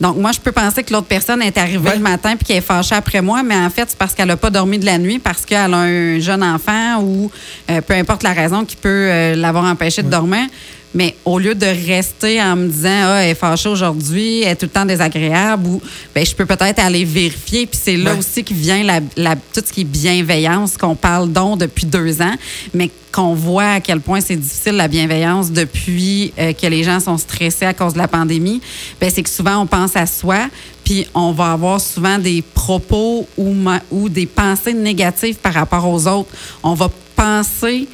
Donc, 0.00 0.16
moi, 0.16 0.30
je 0.30 0.38
peux 0.38 0.52
penser 0.52 0.84
que 0.84 0.92
l'autre 0.92 1.08
personne 1.08 1.42
est 1.42 1.58
arrivée 1.58 1.88
Ouais. 1.90 1.96
le 1.96 2.02
matin 2.02 2.36
puis 2.36 2.46
qu'elle 2.46 2.58
est 2.58 2.60
fâchée 2.60 2.94
après 2.94 3.20
moi, 3.20 3.42
mais 3.42 3.56
en 3.56 3.68
fait, 3.68 3.86
c'est 3.88 3.98
parce 3.98 4.14
qu'elle 4.14 4.28
n'a 4.28 4.36
pas 4.36 4.50
dormi 4.50 4.78
de 4.78 4.86
la 4.86 4.96
nuit, 4.98 5.18
parce 5.18 5.44
qu'elle 5.44 5.74
a 5.74 5.78
un 5.78 6.20
jeune 6.20 6.44
enfant 6.44 7.02
ou 7.02 7.28
euh, 7.70 7.80
peu 7.80 7.94
importe 7.94 8.22
la 8.22 8.32
raison 8.32 8.64
qui 8.64 8.76
peut 8.76 8.88
euh, 8.88 9.34
l'avoir 9.34 9.64
empêché 9.64 10.02
de 10.02 10.08
dormir. 10.10 10.46
Mais 10.94 11.14
au 11.26 11.38
lieu 11.38 11.54
de 11.54 11.66
rester 11.66 12.40
en 12.42 12.56
me 12.56 12.68
disant, 12.68 12.88
ah, 13.04 13.22
elle 13.22 13.30
est 13.30 13.34
fâchée 13.34 13.68
aujourd'hui, 13.68 14.40
elle 14.42 14.52
est 14.52 14.56
tout 14.56 14.66
le 14.66 14.70
temps 14.70 14.86
désagréable, 14.86 15.66
ou 15.66 15.82
ben, 16.14 16.24
je 16.24 16.34
peux 16.34 16.46
peut-être 16.46 16.78
aller 16.78 17.04
vérifier. 17.04 17.66
Puis 17.66 17.78
c'est 17.82 17.96
là 17.98 18.12
Ouais. 18.12 18.18
aussi 18.18 18.42
que 18.42 18.54
vient 18.54 18.82
la, 18.82 19.00
la- 19.16 19.36
tout 19.36 19.62
ce 19.64 19.70
qui 19.72 19.82
est 19.82 19.84
bienveillance, 19.84 20.76
qu'on 20.78 20.94
parle 20.94 21.30
donc 21.30 21.58
depuis 21.58 21.84
deux 21.84 22.22
ans, 22.22 22.34
mais 22.72 22.90
qu'on 23.12 23.34
voit 23.34 23.72
à 23.72 23.80
quel 23.80 24.00
point 24.00 24.20
c'est 24.22 24.36
difficile 24.36 24.76
la 24.76 24.88
bienveillance 24.88 25.50
depuis 25.50 26.32
euh, 26.38 26.52
que 26.54 26.66
les 26.66 26.82
gens 26.84 27.00
sont 27.00 27.18
stressés 27.18 27.66
à 27.66 27.74
cause 27.74 27.92
de 27.92 27.98
la 27.98 28.08
pandémie. 28.08 28.60
Ben, 29.00 29.10
c'est 29.14 29.22
que 29.22 29.30
souvent 29.30 29.58
on 29.62 29.66
pense 29.66 29.94
à 29.94 30.06
soi, 30.06 30.48
puis 30.84 31.06
on 31.14 31.32
va 31.32 31.52
avoir 31.52 31.80
souvent 31.82 32.18
des 32.18 32.42
propos 32.54 33.28
ou, 33.36 33.54
ou 33.90 34.08
des 34.08 34.26
pensées 34.26 34.72
négatives 34.74 35.36
par 35.36 35.52
rapport 35.52 35.86
aux 35.86 36.06
autres. 36.06 36.30
On 36.62 36.72
va 36.74 36.88
penser 37.14 37.88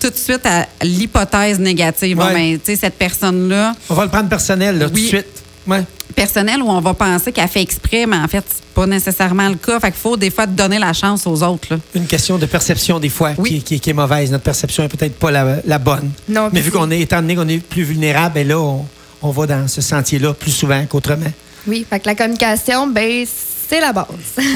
tout 0.00 0.10
de 0.10 0.16
suite 0.16 0.44
à 0.46 0.66
l'hypothèse 0.82 1.58
négative. 1.58 2.16
Bon, 2.16 2.26
ben, 2.32 2.58
tu 2.58 2.66
sais, 2.72 2.76
cette 2.76 2.94
personne-là, 2.96 3.74
On 3.88 3.94
va 3.94 4.04
le 4.04 4.10
prendre 4.10 4.28
personnel, 4.28 4.78
là, 4.78 4.86
tout 4.88 4.94
de 4.94 4.98
suite. 5.00 5.26
Ouais. 5.66 5.82
personnelle, 6.16 6.62
où 6.62 6.68
on 6.70 6.80
va 6.80 6.94
penser 6.94 7.30
qu'elle 7.32 7.46
fait 7.48 7.60
exprès, 7.62 8.06
mais 8.06 8.16
en 8.16 8.26
fait, 8.26 8.42
c'est 8.48 8.64
pas 8.74 8.86
nécessairement 8.86 9.48
le 9.48 9.54
cas. 9.56 9.78
Fait 9.78 9.90
qu'il 9.92 10.00
faut 10.00 10.16
des 10.16 10.30
fois 10.30 10.46
donner 10.46 10.78
la 10.78 10.92
chance 10.92 11.26
aux 11.26 11.42
autres. 11.42 11.68
là. 11.70 11.78
Une 11.94 12.06
question 12.06 12.38
de 12.38 12.46
perception, 12.46 12.98
des 12.98 13.10
fois, 13.10 13.32
Oui. 13.38 13.50
qui, 13.50 13.62
qui- 13.62 13.80
qui 13.80 13.90
est 13.90 13.94
mauvaise. 13.94 14.30
Notre 14.32 14.42
perception 14.44 14.82
est 14.84 14.88
peut-être 14.88 15.16
pas 15.18 15.30
la, 15.30 15.58
la 15.64 15.78
bonne. 15.78 16.10
Non, 16.28 16.48
Mais 16.52 16.60
vu 16.60 16.70
qu'on 16.70 16.90
est, 16.90 17.00
étant 17.00 17.20
donné 17.20 17.36
qu'on 17.36 17.46
est 17.48 17.58
plus 17.58 17.82
vulnérable, 17.84 18.34
ben 18.36 18.48
là, 18.48 18.58
on, 18.58 18.86
on 19.22 19.30
va 19.30 19.46
dans 19.46 19.68
ce 19.68 19.80
sentier-là 19.82 20.32
plus 20.34 20.50
souvent 20.50 20.84
qu'autrement. 20.86 21.30
Oui, 21.66 21.86
fait 21.88 22.00
que 22.00 22.06
la 22.06 22.14
communication, 22.14 22.86
ben, 22.88 23.24
c'est 23.68 23.80
la 23.80 23.92
base. 23.92 24.06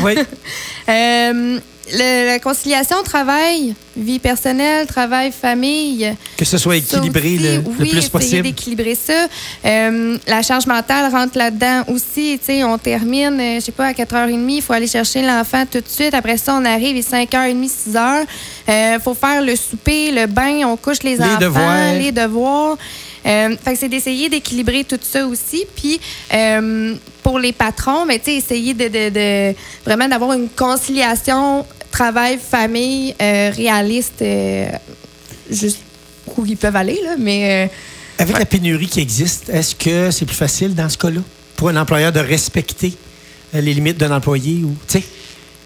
Oui. 0.02 0.14
Euh, 0.88 1.58
le- 1.92 2.26
la 2.26 2.38
conciliation 2.38 2.96
travail, 3.04 3.74
vie 3.96 4.18
personnelle, 4.18 4.86
travail, 4.86 5.32
famille. 5.32 6.14
que 6.36 6.44
ce 6.44 6.58
soit 6.58 6.76
équilibré 6.76 7.34
aussi, 7.34 7.38
le, 7.38 7.56
le 7.56 7.62
oui, 7.66 7.74
plus 7.76 7.88
essayer 7.98 8.08
possible. 8.10 8.42
d'équilibrer 8.42 8.94
ça. 8.94 9.26
Euh, 9.64 10.16
la 10.26 10.42
charge 10.42 10.66
mentale 10.66 11.10
rentre 11.12 11.36
là-dedans 11.38 11.82
aussi. 11.88 12.38
Tu 12.38 12.46
sais, 12.46 12.64
on 12.64 12.78
termine, 12.78 13.38
euh, 13.40 13.54
je 13.56 13.60
sais 13.66 13.72
pas, 13.72 13.86
à 13.86 13.92
4h30, 13.92 14.50
il 14.56 14.62
faut 14.62 14.72
aller 14.72 14.86
chercher 14.86 15.22
l'enfant 15.22 15.64
tout 15.70 15.80
de 15.80 15.88
suite. 15.88 16.14
Après 16.14 16.36
ça, 16.38 16.56
on 16.60 16.64
arrive, 16.64 16.96
il 16.96 16.98
est 16.98 17.08
5h30, 17.10 17.68
6h. 17.68 18.24
Il 18.68 19.00
faut 19.02 19.14
faire 19.14 19.42
le 19.42 19.54
souper, 19.56 20.10
le 20.10 20.26
bain, 20.26 20.62
on 20.66 20.76
couche 20.76 21.02
les, 21.02 21.16
Les 21.16 21.20
enfants, 21.22 21.38
devoirs. 21.40 21.92
les 21.94 22.12
devoirs. 22.12 22.76
Euh, 23.26 23.56
c'est 23.76 23.88
d'essayer 23.88 24.28
d'équilibrer 24.28 24.84
tout 24.84 24.98
ça 25.00 25.26
aussi. 25.26 25.64
Puis 25.74 26.00
euh, 26.32 26.94
pour 27.22 27.38
les 27.38 27.52
patrons, 27.52 28.06
ben, 28.06 28.18
tu 28.18 28.26
sais, 28.26 28.36
essayer 28.36 28.74
de, 28.74 29.54
vraiment 29.84 30.08
d'avoir 30.08 30.32
une 30.34 30.48
conciliation 30.48 31.66
travail-famille 31.90 33.14
euh, 33.20 33.50
réaliste 33.54 34.24
juste 35.50 35.78
où 36.36 36.44
ils 36.44 36.56
peuvent 36.56 36.76
aller, 36.76 36.98
là, 37.04 37.16
mais 37.18 37.70
Avec 38.18 38.38
la 38.38 38.46
pénurie 38.46 38.88
qui 38.88 39.00
existe, 39.00 39.48
est-ce 39.50 39.74
que 39.74 40.10
c'est 40.10 40.24
plus 40.24 40.34
facile 40.34 40.74
dans 40.74 40.88
ce 40.88 40.98
cas-là 40.98 41.20
pour 41.56 41.68
un 41.68 41.76
employeur 41.76 42.12
de 42.12 42.20
respecter 42.20 42.94
les 43.52 43.74
limites 43.74 43.98
d'un 43.98 44.10
employé 44.10 44.64
ou 44.64 44.74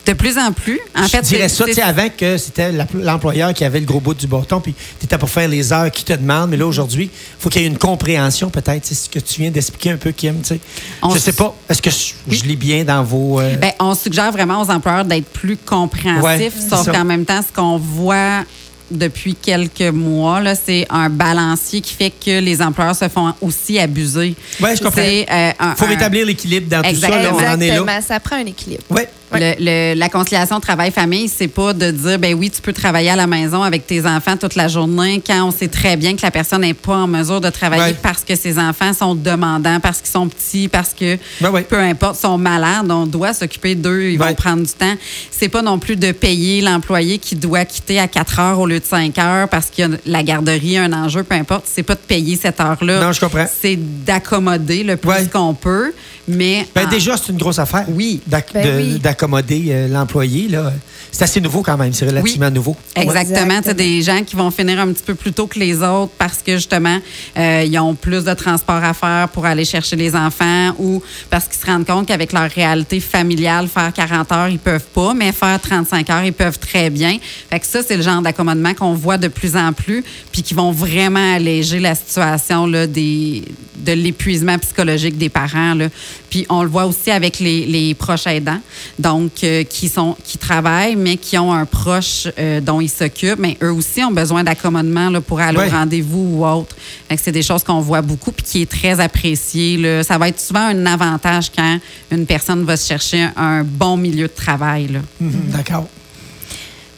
De 0.08 0.14
plus 0.14 0.38
en 0.38 0.52
plus, 0.52 0.80
en 0.96 1.02
je 1.02 1.08
fait, 1.08 1.20
dirais 1.20 1.48
ça, 1.50 1.64
tu 1.64 1.70
sais, 1.70 1.80
c'est- 1.80 1.86
avant 1.86 2.08
que 2.08 2.38
c'était 2.38 2.72
l'employeur 2.94 3.52
qui 3.52 3.64
avait 3.64 3.80
le 3.80 3.84
gros 3.86 4.00
bout 4.00 4.14
du 4.14 4.26
bâton, 4.26 4.58
puis 4.60 4.74
tu 4.98 5.04
étais 5.04 5.18
pour 5.18 5.28
faire 5.28 5.48
les 5.48 5.72
heures 5.72 5.90
qu'il 5.90 6.04
te 6.06 6.14
demande, 6.14 6.48
mais 6.50 6.56
là, 6.56 6.66
aujourd'hui, 6.66 7.10
il 7.12 7.42
faut 7.42 7.50
qu'il 7.50 7.60
y 7.60 7.64
ait 7.66 7.68
une 7.68 7.76
compréhension, 7.76 8.48
peut-être. 8.48 8.86
C'est 8.86 8.94
ce 8.94 9.08
que 9.10 9.18
tu 9.18 9.42
viens 9.42 9.50
d'expliquer 9.50 9.90
un 9.90 9.96
peu, 9.98 10.10
Kim. 10.12 10.40
tu 10.40 10.48
sais. 10.48 10.60
On 11.02 11.10
Je 11.10 11.18
sais 11.18 11.32
pas, 11.32 11.54
est-ce 11.68 11.82
que 11.82 11.90
je, 11.90 12.14
je 12.34 12.42
lis 12.44 12.56
bien 12.56 12.84
dans 12.84 13.02
vos. 13.04 13.38
euh, 13.40 13.56
Ben, 13.56 13.72
on 13.80 13.94
suggère 13.94 14.32
vraiment 14.32 14.62
aux 14.62 14.70
employeurs 14.70 15.04
d'être 15.04 15.28
plus 15.28 15.58
compréhensifs, 15.58 16.22
Ouais, 16.24 16.50
sauf 16.70 16.90
qu'en 16.90 17.04
même 17.04 17.26
temps, 17.26 17.42
ce 17.46 17.52
qu'on 17.54 17.76
voit 17.76 18.44
depuis 18.90 19.34
quelques 19.34 19.82
mois, 19.92 20.40
là, 20.40 20.54
c'est 20.54 20.86
un 20.88 21.10
balancier 21.10 21.82
qui 21.82 21.92
fait 21.92 22.10
que 22.10 22.40
les 22.40 22.62
employeurs 22.62 22.96
se 22.96 23.06
font 23.10 23.34
aussi 23.42 23.78
abuser. 23.78 24.34
Ouais, 24.60 24.74
je 24.74 24.82
comprends. 24.82 25.02
C'est, 25.02 25.26
euh, 25.30 25.50
faut 25.76 25.84
un- 25.84 25.88
rétablir 25.88 26.24
l'équilibre 26.24 26.68
dans 26.70 26.82
tout 26.82 26.96
ça. 26.98 27.08
Là, 27.10 27.30
on 27.34 27.36
en 27.36 27.60
est 27.60 27.76
là. 27.78 28.00
ça 28.00 28.18
prend 28.20 28.36
un 28.36 28.46
équilibre. 28.46 28.82
Ouais. 28.88 29.06
Le- 29.32 29.54
le- 29.58 29.94
la 29.98 30.08
conciliation 30.08 30.58
travail-famille, 30.60 31.28
c'est 31.28 31.48
pas 31.48 31.72
de 31.74 31.90
dire, 31.90 32.18
ben 32.18 32.34
oui, 32.34 32.50
tu 32.50 32.62
peux 32.62 32.72
travailler 32.72 33.10
à 33.10 33.16
la 33.16 33.26
maison 33.26 33.62
avec 33.62 33.86
tes 33.86 34.06
enfants 34.06 34.36
toute 34.36 34.54
la 34.54 34.68
journée 34.68 35.22
quand 35.26 35.44
on 35.46 35.50
sait 35.50 35.68
très 35.68 35.96
bien 35.96 36.16
que 36.16 36.22
la 36.22 36.30
personne 36.30 36.62
n'est 36.62 36.72
pas 36.74 36.96
en 36.96 37.06
mesure 37.06 37.40
de 37.40 37.50
travailler 37.50 37.92
parce 38.02 38.24
que 38.24 38.34
ses 38.36 38.58
enfants 38.58 38.92
sont 38.94 39.14
demandants, 39.14 39.80
parce 39.80 39.98
qu'ils 40.00 40.10
sont 40.10 40.28
petits, 40.28 40.68
parce 40.68 40.94
que 40.94 41.18
Ben 41.40 41.50
peu 41.68 41.78
importe, 41.78 42.16
sont 42.20 42.38
malades, 42.38 42.90
on 42.90 43.06
doit 43.06 43.34
s'occuper 43.34 43.74
d'eux, 43.74 44.02
ils 44.10 44.18
vont 44.18 44.34
prendre 44.34 44.62
du 44.62 44.72
temps. 44.72 44.94
C'est 45.30 45.48
pas 45.48 45.62
non 45.62 45.78
plus 45.78 45.96
de 45.96 46.12
payer 46.12 46.60
l'employé 46.62 47.18
qui 47.18 47.36
doit 47.36 47.64
quitter 47.64 47.98
à 48.00 48.08
4 48.08 48.38
heures 48.40 48.58
au 48.60 48.66
lieu 48.66 48.80
de 48.80 48.84
5 48.84 49.18
heures 49.18 49.48
parce 49.48 49.66
qu'il 49.70 49.88
y 49.88 49.92
a 49.92 49.96
la 50.06 50.22
garderie, 50.22 50.78
un 50.78 50.92
enjeu, 50.92 51.22
peu 51.22 51.34
importe. 51.34 51.64
C'est 51.66 51.82
pas 51.82 51.94
de 51.94 52.00
payer 52.00 52.36
cette 52.40 52.60
heure-là. 52.60 53.00
Non, 53.00 53.12
je 53.12 53.20
comprends. 53.20 53.46
C'est 53.60 53.76
d'accommoder 54.04 54.82
le 54.84 54.96
plus 54.96 55.08
qu'on 55.28 55.54
peut, 55.54 55.92
mais 56.28 56.66
Ben, 56.74 56.86
en- 56.86 56.90
déjà, 56.90 57.16
c'est 57.16 57.32
une 57.32 57.38
grosse 57.38 57.58
affaire. 57.58 57.84
Oui. 57.88 58.20
Ben 58.26 58.76
oui. 58.76 58.98
D'accommoder 58.98 59.66
euh, 59.70 59.88
l'employé. 59.88 60.48
là. 60.48 60.72
C'est 61.10 61.24
assez 61.24 61.40
nouveau 61.40 61.62
quand 61.62 61.76
même. 61.76 61.92
C'est 61.92 62.06
relativement 62.06 62.50
nouveau. 62.50 62.76
Exactement. 62.94 63.60
Sais, 63.62 63.74
Des 63.74 64.02
gens 64.02 64.22
qui 64.24 64.36
vont 64.36 64.50
finir 64.50 64.80
un 64.80 64.92
petit 64.92 65.02
peu 65.02 65.14
plus 65.14 65.32
tôt 65.32 65.46
que 65.46 65.58
les 65.58 65.82
autres 65.82 66.12
parce 66.18 66.38
que 66.42 66.52
justement, 66.52 66.98
euh, 67.36 67.64
ils 67.66 67.78
ont 67.78 67.94
plus 67.94 68.24
de 68.24 68.34
transport 68.34 68.82
à 68.82 68.94
faire 68.94 69.28
pour 69.32 69.46
aller 69.46 69.64
chercher 69.64 69.96
les 69.96 70.14
enfants 70.14 70.74
ou 70.78 71.02
parce 71.30 71.46
qu'ils 71.46 71.58
se 71.60 71.66
rendent 71.66 71.86
compte 71.86 72.06
qu'avec 72.06 72.32
leur 72.32 72.50
réalité 72.50 73.00
familiale, 73.00 73.68
faire 73.68 73.92
40 73.92 74.32
heures, 74.32 74.48
ils 74.48 74.58
peuvent 74.58 74.86
pas, 74.94 75.14
mais 75.14 75.32
faire 75.32 75.60
35 75.60 76.10
heures, 76.10 76.24
ils 76.24 76.32
peuvent 76.32 76.58
très 76.58 76.90
bien. 76.90 77.18
Fait 77.50 77.60
que 77.60 77.66
ça, 77.66 77.80
c'est 77.86 77.96
le 77.96 78.02
genre 78.02 78.22
d'accommodement 78.22 78.74
qu'on 78.74 78.94
voit 78.94 79.18
de 79.18 79.28
plus 79.28 79.56
en 79.56 79.72
plus 79.72 80.04
puis 80.32 80.42
qui 80.42 80.54
vont 80.54 80.72
vraiment 80.72 81.34
alléger 81.34 81.80
la 81.80 81.94
situation 81.94 82.66
là, 82.66 82.86
des, 82.86 83.42
de 83.76 83.92
l'épuisement 83.92 84.58
psychologique 84.58 85.16
des 85.16 85.28
parents. 85.28 85.74
Là. 85.74 85.88
Puis 86.30 86.46
on 86.48 86.62
le 86.62 86.68
voit 86.68 86.86
aussi 86.86 87.10
avec 87.10 87.38
les, 87.38 87.66
les 87.66 87.94
proches 87.94 88.26
aidants, 88.26 88.60
donc 88.98 89.32
euh, 89.42 89.64
qui 89.64 89.88
sont 89.88 90.16
qui 90.24 90.38
travaillent, 90.38 90.96
mais 90.98 91.16
qui 91.16 91.38
ont 91.38 91.52
un 91.52 91.64
proche 91.64 92.28
euh, 92.38 92.60
dont 92.60 92.80
ils 92.80 92.88
s'occupent, 92.90 93.38
mais 93.38 93.56
eux 93.62 93.72
aussi 93.72 94.02
ont 94.04 94.10
besoin 94.12 94.44
d'accommodement 94.44 95.20
pour 95.20 95.40
aller 95.40 95.58
au 95.58 95.70
rendez-vous 95.70 96.36
ou 96.38 96.46
autre. 96.46 96.76
C'est 97.16 97.32
des 97.32 97.42
choses 97.42 97.62
qu'on 97.64 97.80
voit 97.80 98.02
beaucoup 98.02 98.32
puis 98.32 98.44
qui 98.44 98.62
est 98.62 98.70
très 98.70 99.00
apprécié. 99.00 99.76
là. 99.76 100.02
Ça 100.04 100.18
va 100.18 100.28
être 100.28 100.40
souvent 100.40 100.66
un 100.66 100.86
avantage 100.86 101.50
quand 101.56 101.78
une 102.10 102.26
personne 102.26 102.64
va 102.64 102.76
se 102.76 102.86
chercher 102.86 103.28
un 103.36 103.64
bon 103.64 103.96
milieu 103.96 104.28
de 104.28 104.32
travail. 104.32 105.00
Mhm, 105.20 105.32
D'accord. 105.48 105.88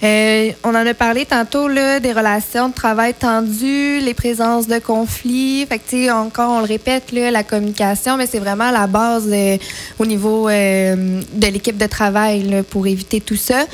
Euh, 0.03 0.51
on 0.65 0.71
en 0.71 0.87
a 0.87 0.95
parlé 0.95 1.27
tantôt, 1.27 1.69
là, 1.69 2.01
des 2.01 2.13
relations 2.13 2.71
de 2.71 2.75
travail 2.75 3.13
tendues, 3.13 4.01
les 4.01 4.15
présences 4.15 4.67
de 4.67 4.79
conflits. 4.79 5.67
Fait 5.69 5.79
que, 5.79 5.91
tu 5.91 6.05
sais, 6.05 6.11
encore, 6.11 6.51
on 6.53 6.61
le 6.61 6.65
répète, 6.67 7.13
là, 7.13 7.31
la 7.31 7.43
communication, 7.43 8.17
mais 8.17 8.27
c'est 8.27 8.39
vraiment 8.39 8.71
la 8.71 8.87
base 8.87 9.29
euh, 9.31 9.59
au 9.99 10.07
niveau 10.07 10.49
euh, 10.49 11.21
de 11.35 11.47
l'équipe 11.49 11.77
de 11.77 11.87
travail 11.87 12.45
là, 12.45 12.63
pour 12.63 12.87
éviter 12.87 13.21
tout 13.21 13.37
ça. 13.37 13.65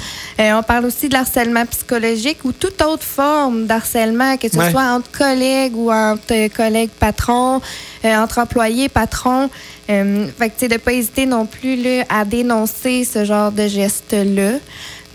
Euh, 0.41 0.53
on 0.59 0.63
parle 0.65 0.87
aussi 0.87 1.09
de 1.09 1.15
l'harcèlement 1.15 1.65
psychologique 1.67 2.39
ou 2.45 2.51
toute 2.51 2.83
autre 2.83 3.05
forme 3.05 3.67
d'harcèlement, 3.67 4.37
que 4.37 4.49
ce 4.49 4.57
Ouais. 4.57 4.71
soit 4.73 4.83
entre 4.91 5.11
collègues 5.13 5.77
ou 5.77 5.93
entre 5.93 6.49
collègues 6.49 6.91
patrons, 6.99 7.61
entre 8.05 8.39
employés 8.41 8.89
patrons. 8.89 9.49
Fait 9.87 9.95
que, 9.95 10.45
tu 10.47 10.51
sais, 10.59 10.69
de 10.69 10.75
ne 10.75 10.79
pas 10.79 10.93
hésiter 10.93 11.27
non 11.27 11.47
plus 11.47 11.77
là, 11.77 12.05
à 12.09 12.25
dénoncer 12.25 13.05
ce 13.05 13.25
genre 13.25 13.53
de 13.53 13.69
gestes-là. 13.69 14.55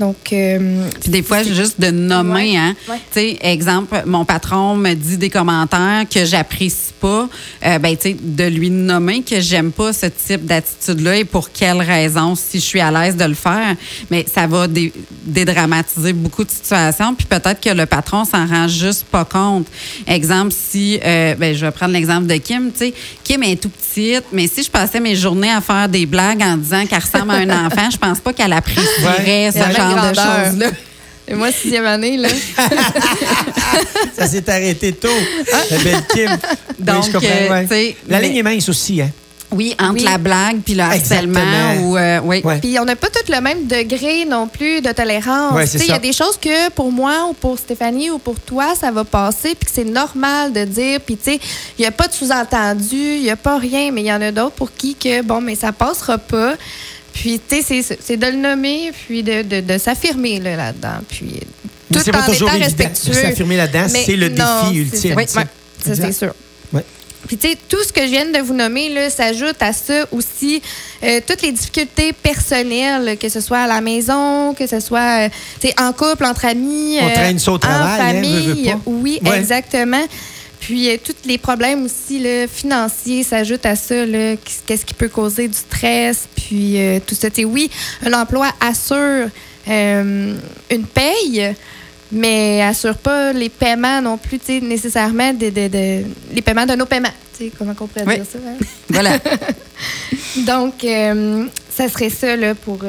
Donc, 0.02 0.34
euh, 0.34 0.88
Puis 1.00 1.12
des 1.12 1.22
fois, 1.22 1.44
juste 1.44 1.80
de 1.80 1.92
nommer, 1.92 2.52
Ouais, 2.54 2.58
hein. 2.58 2.76
ouais. 2.90 2.96
Tu 3.14 3.20
sais, 3.20 3.38
exemple, 3.44 4.02
mon 4.08 4.26
patron 4.26 4.76
me 4.76 4.96
dit 4.96 5.18
des 5.18 5.30
commentaires 5.30 6.06
que 6.12 6.26
j'apprécie 6.26 6.92
pas. 7.00 7.30
Euh, 7.66 7.78
ben, 7.78 7.96
tu 7.96 8.10
sais, 8.10 8.18
de 8.20 8.46
lui 8.46 8.72
nommer 8.72 9.22
que 9.22 9.40
j'aime 9.40 9.72
pas 9.72 9.94
ce 9.94 10.08
type 10.08 10.46
d'attitude-là 10.46 11.18
et 11.18 11.24
pour 11.24 11.52
quelle 11.52 11.82
raison, 11.82 12.34
si 12.36 12.60
je 12.60 12.66
suis 12.66 12.80
à 12.80 12.90
l'aise 12.92 13.16
de 13.16 13.26
le 13.26 13.36
faire. 13.36 13.76
Mais 14.10 14.26
ça 14.34 14.48
va 14.48 14.68
dé- 14.68 14.92
dédramatiser 15.24 16.14
beaucoup 16.14 16.44
de 16.44 16.50
situations. 16.50 17.14
Puis 17.14 17.28
peut-être 17.28 17.62
que 17.62 17.70
le 17.70 17.86
patron 17.86 18.26
s'en 18.26 18.48
rend 18.48 18.68
juste 18.68 19.06
pas 19.06 19.24
compte. 19.26 19.68
Exemple, 20.08 20.52
si, 20.58 21.00
euh, 21.06 21.36
ben, 21.36 21.56
je 21.56 21.64
vais 21.64 21.72
prendre 21.72 21.94
l'exemple 21.94 22.26
de 22.26 22.36
Kim, 22.38 22.72
tu 22.72 22.80
sais, 22.80 22.94
Kim 23.24 23.44
est 23.44 23.62
tout 23.62 23.70
petite, 23.70 24.24
mais 24.34 24.48
si 24.48 24.64
je 24.64 24.72
passais 24.72 25.00
mes 25.00 25.16
journées 25.16 25.52
à 25.52 25.62
faire 25.62 25.88
des 25.88 26.08
blagues 26.08 26.42
en 26.42 26.58
disant 26.58 26.86
qu'elle 26.88 27.00
ressemble 27.04 27.32
à 27.32 27.36
un 27.36 27.50
enfant, 27.68 27.90
je 27.92 27.98
pense 27.98 28.20
pas 28.20 28.34
qu'elle 28.34 28.54
apprécierait 28.54 28.82
Ouais. 29.02 29.52
ce 29.52 29.58
Il 29.58 29.62
de 29.96 30.16
choses-là. 30.16 30.68
Et 31.28 31.34
moi, 31.36 31.52
sixième 31.52 31.86
année, 31.86 32.18
là. 32.18 32.30
Ça 34.18 34.28
s'est 34.28 34.50
arrêté 34.50 34.92
tôt. 34.94 35.08
La 35.70 35.78
belle 35.78 36.04
Kim. 36.14 36.30
Oui, 36.82 36.86
Donc, 36.88 37.04
je 37.12 37.18
euh, 37.18 37.66
ouais. 37.70 37.96
La 38.08 38.20
mais- 38.20 38.28
ligne 38.28 38.38
est 38.38 38.44
mince 38.44 38.68
aussi, 38.68 39.02
hein? 39.02 39.10
Oui, 39.52 39.76
entre 39.80 39.94
Oui. 39.96 40.04
la 40.04 40.18
blague 40.18 40.62
puis 40.66 40.74
le 40.74 40.82
harcèlement 40.82 41.76
ou 41.82 41.96
euh, 41.98 42.20
oui. 42.24 42.42
Ouais. 42.44 42.58
Puis 42.60 42.80
on 42.80 42.86
n'a 42.86 42.96
pas 42.96 43.08
tout 43.10 43.32
le 43.32 43.40
même 43.42 43.68
degré 43.68 44.26
non 44.26 44.48
plus 44.48 44.82
de 44.82 44.92
tolérance. 44.94 45.54
Ouais, 45.54 45.66
Il 45.68 45.86
y 45.88 45.92
a 45.92 46.00
des 46.00 46.14
choses 46.14 46.38
que 46.42 46.70
pour 46.72 46.92
moi 46.92 47.28
ou 47.30 47.34
pour 47.34 47.60
Stéphanie 47.60 48.10
ou 48.10 48.18
pour 48.18 48.40
toi, 48.40 48.74
ça 48.80 48.90
va 48.92 49.04
passer, 49.04 49.54
puis 49.54 49.66
que 49.68 49.72
c'est 49.72 49.84
normal 49.84 50.54
de 50.54 50.64
dire. 50.64 51.02
Puis 51.02 51.18
tu 51.18 51.34
sais, 51.34 51.40
il 51.78 51.82
n'y 51.82 51.86
a 51.86 51.92
pas 51.92 52.08
de 52.08 52.14
sous-entendu, 52.14 52.96
il 52.96 53.22
n'y 53.24 53.30
a 53.30 53.36
pas 53.36 53.58
rien, 53.60 53.92
mais 53.92 54.02
il 54.02 54.08
y 54.08 54.14
en 54.14 54.22
a 54.22 54.32
d'autres 54.32 54.56
pour 54.56 54.74
qui 54.74 54.96
que, 54.96 55.22
bon, 55.22 55.42
mais 55.42 55.56
ça 55.56 55.72
passera 55.74 56.18
pas. 56.18 56.54
Puis 57.14 57.40
tu 57.48 57.62
sais, 57.62 57.82
c'est- 57.84 58.18
de 58.18 58.26
le 58.28 58.38
nommer, 58.38 58.92
puis 59.08 59.24
de, 59.24 59.42
de, 59.42 59.62
de 59.62 59.78
s'affirmer 59.78 60.40
là, 60.40 60.56
là-dedans. 60.56 61.00
Puis 61.10 61.26
Mais 61.90 61.98
tout 61.98 62.02
c'est 62.04 62.12
pas 62.12 62.22
en 62.24 62.26
toujours 62.32 62.50
étant 62.50 62.64
respectueux. 62.64 63.10
De 63.10 63.14
s'affirmer 63.16 63.58
là-dedans, 63.58 63.88
Mais 63.92 64.04
c'est 64.06 64.16
le 64.16 64.30
non, 64.30 64.64
défi 64.64 64.78
ultime. 64.78 65.16
Oui, 65.18 65.24
ouais, 65.24 65.28
ça, 65.28 65.96
c'est 65.96 66.12
sûr. 66.14 66.34
Ouais. 66.74 66.86
Puis, 67.28 67.38
tu 67.38 67.50
sais, 67.50 67.58
tout 67.70 67.84
ce 67.86 67.92
que 67.94 68.02
je 68.02 68.08
viens 68.08 68.26
de 68.26 68.40
vous 68.40 68.54
nommer, 68.54 68.90
là, 68.90 69.10
s'ajoute 69.10 69.62
à 69.62 69.74
ça 69.74 70.06
aussi 70.12 70.62
euh, 71.04 71.20
toutes 71.26 71.42
les 71.44 71.52
difficultés 71.52 72.14
personnelles, 72.14 73.18
que 73.18 73.30
ce 73.30 73.40
soit 73.42 73.60
à 73.60 73.68
la 73.68 73.80
maison, 73.82 74.54
que 74.56 74.66
ce 74.68 74.80
soit 74.80 75.28
euh, 75.28 75.70
en 75.80 75.94
couple, 75.94 76.26
entre 76.26 76.46
amis, 76.46 76.98
On 77.02 77.08
euh, 77.08 77.14
traîne 77.14 77.38
ça 77.40 77.52
au 77.52 77.58
travail, 77.58 78.02
en 78.02 78.04
hein, 78.04 78.14
famille. 78.14 78.46
veux, 78.48 78.54
veux 78.54 78.64
pas. 78.72 78.80
Oui, 78.88 79.20
Ouais. 79.24 79.38
exactement. 79.38 80.04
Puis, 80.62 80.90
euh, 80.90 80.98
tous 81.04 81.16
les 81.28 81.38
problèmes 81.38 81.84
aussi 81.86 82.20
là, 82.20 82.48
financiers 82.48 83.24
s'ajoutent 83.24 83.66
à 83.66 83.76
ça. 83.76 83.96
Qu'est-ce 84.66 84.86
qui 84.86 84.94
peut 84.94 85.10
causer 85.10 85.48
du 85.48 85.58
stress, 85.58 86.28
puis 86.36 86.80
euh, 86.80 87.00
tout 87.06 87.16
ça. 87.16 87.30
Tu 87.30 87.42
sais, 87.42 87.46
oui, 87.46 87.70
un 88.06 88.14
emploi 88.14 88.48
assure 88.62 89.28
euh, 89.68 90.36
une 90.70 90.86
paye, 90.86 91.56
mais 92.12 92.62
assure 92.62 92.96
pas 92.98 93.34
les 93.34 93.50
paiements 93.50 94.02
non 94.02 94.18
plus, 94.18 94.40
nécessairement 94.62 95.34
de, 95.34 95.50
de- 95.50 95.68
de- 95.68 96.04
les 96.34 96.42
paiements 96.42 96.66
de 96.66 96.74
nos 96.76 96.86
paiements. 96.86 97.10
Comment 97.58 97.72
on 97.80 97.88
pourrait 97.88 98.06
Oui. 98.06 98.16
dire 98.18 98.26
ça? 98.32 98.38
hein? 98.48 98.58
Voilà. 98.90 99.18
Donc, 100.46 100.86
ça 101.76 101.90
serait 101.90 102.10
ça 102.12 102.36
là, 102.36 102.54
pour. 102.54 102.80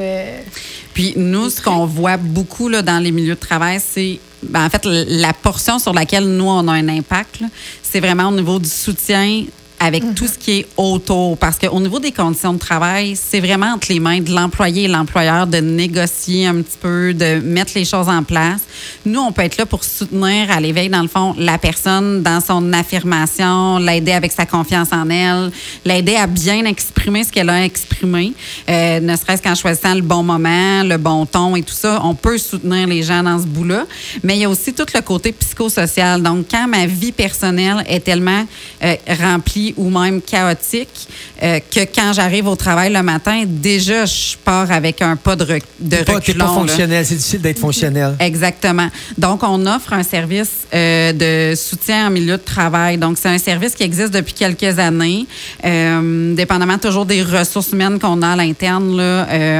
Puis 0.93 1.13
nous, 1.15 1.49
ce 1.49 1.59
qu'on 1.59 1.87
voit 1.87 2.17
beaucoup 2.17 2.69
là, 2.69 2.83
dans 2.83 2.99
les 2.99 3.11
milieux 3.11 3.33
de 3.33 3.39
travail, 3.39 3.79
c'est 3.83 4.19
ben, 4.49 4.65
en 4.65 4.69
fait 4.69 4.85
la 4.85 5.33
portion 5.33 5.79
sur 5.79 5.93
laquelle 5.93 6.25
nous, 6.25 6.45
on 6.45 6.67
a 6.67 6.73
un 6.73 6.89
impact, 6.89 7.41
c'est 7.81 7.99
vraiment 7.99 8.29
au 8.29 8.33
niveau 8.33 8.59
du 8.59 8.69
soutien 8.69 9.45
avec 9.83 10.15
tout 10.15 10.27
ce 10.27 10.37
qui 10.37 10.59
est 10.59 10.67
autour. 10.77 11.37
Parce 11.37 11.59
qu'au 11.59 11.79
niveau 11.79 11.99
des 11.99 12.13
conditions 12.13 12.53
de 12.53 12.57
travail, 12.57 13.15
c'est 13.15 13.41
vraiment 13.41 13.73
entre 13.73 13.91
les 13.91 13.99
mains 13.99 14.21
de 14.21 14.31
l'employé 14.31 14.83
et 14.83 14.87
l'employeur 14.87 15.45
de 15.45 15.57
négocier 15.57 16.47
un 16.47 16.61
petit 16.61 16.77
peu, 16.79 17.13
de 17.13 17.41
mettre 17.41 17.73
les 17.75 17.83
choses 17.83 18.07
en 18.07 18.23
place. 18.23 18.61
Nous, 19.05 19.19
on 19.19 19.33
peut 19.33 19.41
être 19.41 19.57
là 19.57 19.65
pour 19.65 19.83
soutenir 19.83 20.49
à 20.49 20.61
l'éveil, 20.61 20.87
dans 20.87 21.01
le 21.01 21.09
fond, 21.09 21.35
la 21.37 21.57
personne 21.57 22.23
dans 22.23 22.39
son 22.39 22.71
affirmation, 22.71 23.77
l'aider 23.77 24.13
avec 24.13 24.31
sa 24.31 24.45
confiance 24.45 24.93
en 24.93 25.09
elle, 25.09 25.51
l'aider 25.83 26.15
à 26.15 26.27
bien 26.27 26.63
exprimer 26.65 27.25
ce 27.25 27.31
qu'elle 27.31 27.49
a 27.49 27.65
exprimé, 27.65 28.33
euh, 28.69 29.01
ne 29.01 29.15
serait-ce 29.17 29.41
qu'en 29.41 29.55
choisissant 29.55 29.95
le 29.95 30.01
bon 30.01 30.23
moment, 30.23 30.83
le 30.83 30.97
bon 30.97 31.25
ton 31.25 31.57
et 31.57 31.63
tout 31.63 31.73
ça. 31.73 31.99
On 32.05 32.15
peut 32.15 32.37
soutenir 32.37 32.87
les 32.87 33.03
gens 33.03 33.21
dans 33.21 33.39
ce 33.39 33.47
bout-là. 33.47 33.85
Mais 34.23 34.35
il 34.35 34.41
y 34.41 34.45
a 34.45 34.49
aussi 34.49 34.73
tout 34.73 34.85
le 34.93 35.01
côté 35.01 35.33
psychosocial. 35.33 36.21
Donc, 36.21 36.45
quand 36.49 36.67
ma 36.67 36.85
vie 36.85 37.11
personnelle 37.11 37.83
est 37.87 37.99
tellement 37.99 38.45
euh, 38.83 38.95
remplie 39.21 39.72
ou 39.77 39.89
même 39.89 40.21
chaotique 40.21 41.07
euh, 41.41 41.59
que 41.71 41.81
quand 41.93 42.13
j'arrive 42.13 42.47
au 42.47 42.55
travail 42.55 42.91
le 42.91 43.01
matin, 43.03 43.43
déjà, 43.47 44.05
je 44.05 44.35
pars 44.43 44.71
avec 44.71 45.01
un 45.01 45.15
pas 45.15 45.35
de, 45.35 45.43
rec- 45.43 45.63
de 45.79 45.97
pas, 45.97 46.03
pas 46.03 46.13
reculons, 46.13 46.45
là. 46.45 46.51
fonctionnel. 46.53 47.05
C'est 47.05 47.15
difficile 47.15 47.41
d'être 47.41 47.59
fonctionnel. 47.59 48.15
Exactement. 48.19 48.89
Donc, 49.17 49.43
on 49.43 49.65
offre 49.65 49.93
un 49.93 50.03
service 50.03 50.67
euh, 50.73 51.13
de 51.13 51.55
soutien 51.55 52.07
en 52.07 52.09
milieu 52.09 52.37
de 52.37 52.43
travail. 52.43 52.97
Donc, 52.97 53.17
c'est 53.17 53.29
un 53.29 53.37
service 53.37 53.73
qui 53.75 53.83
existe 53.83 54.13
depuis 54.13 54.33
quelques 54.33 54.79
années. 54.79 55.25
Euh, 55.65 56.35
dépendamment 56.35 56.77
toujours 56.77 57.05
des 57.05 57.23
ressources 57.23 57.71
humaines 57.71 57.99
qu'on 57.99 58.21
a 58.21 58.29
à 58.29 58.35
l'interne, 58.35 58.99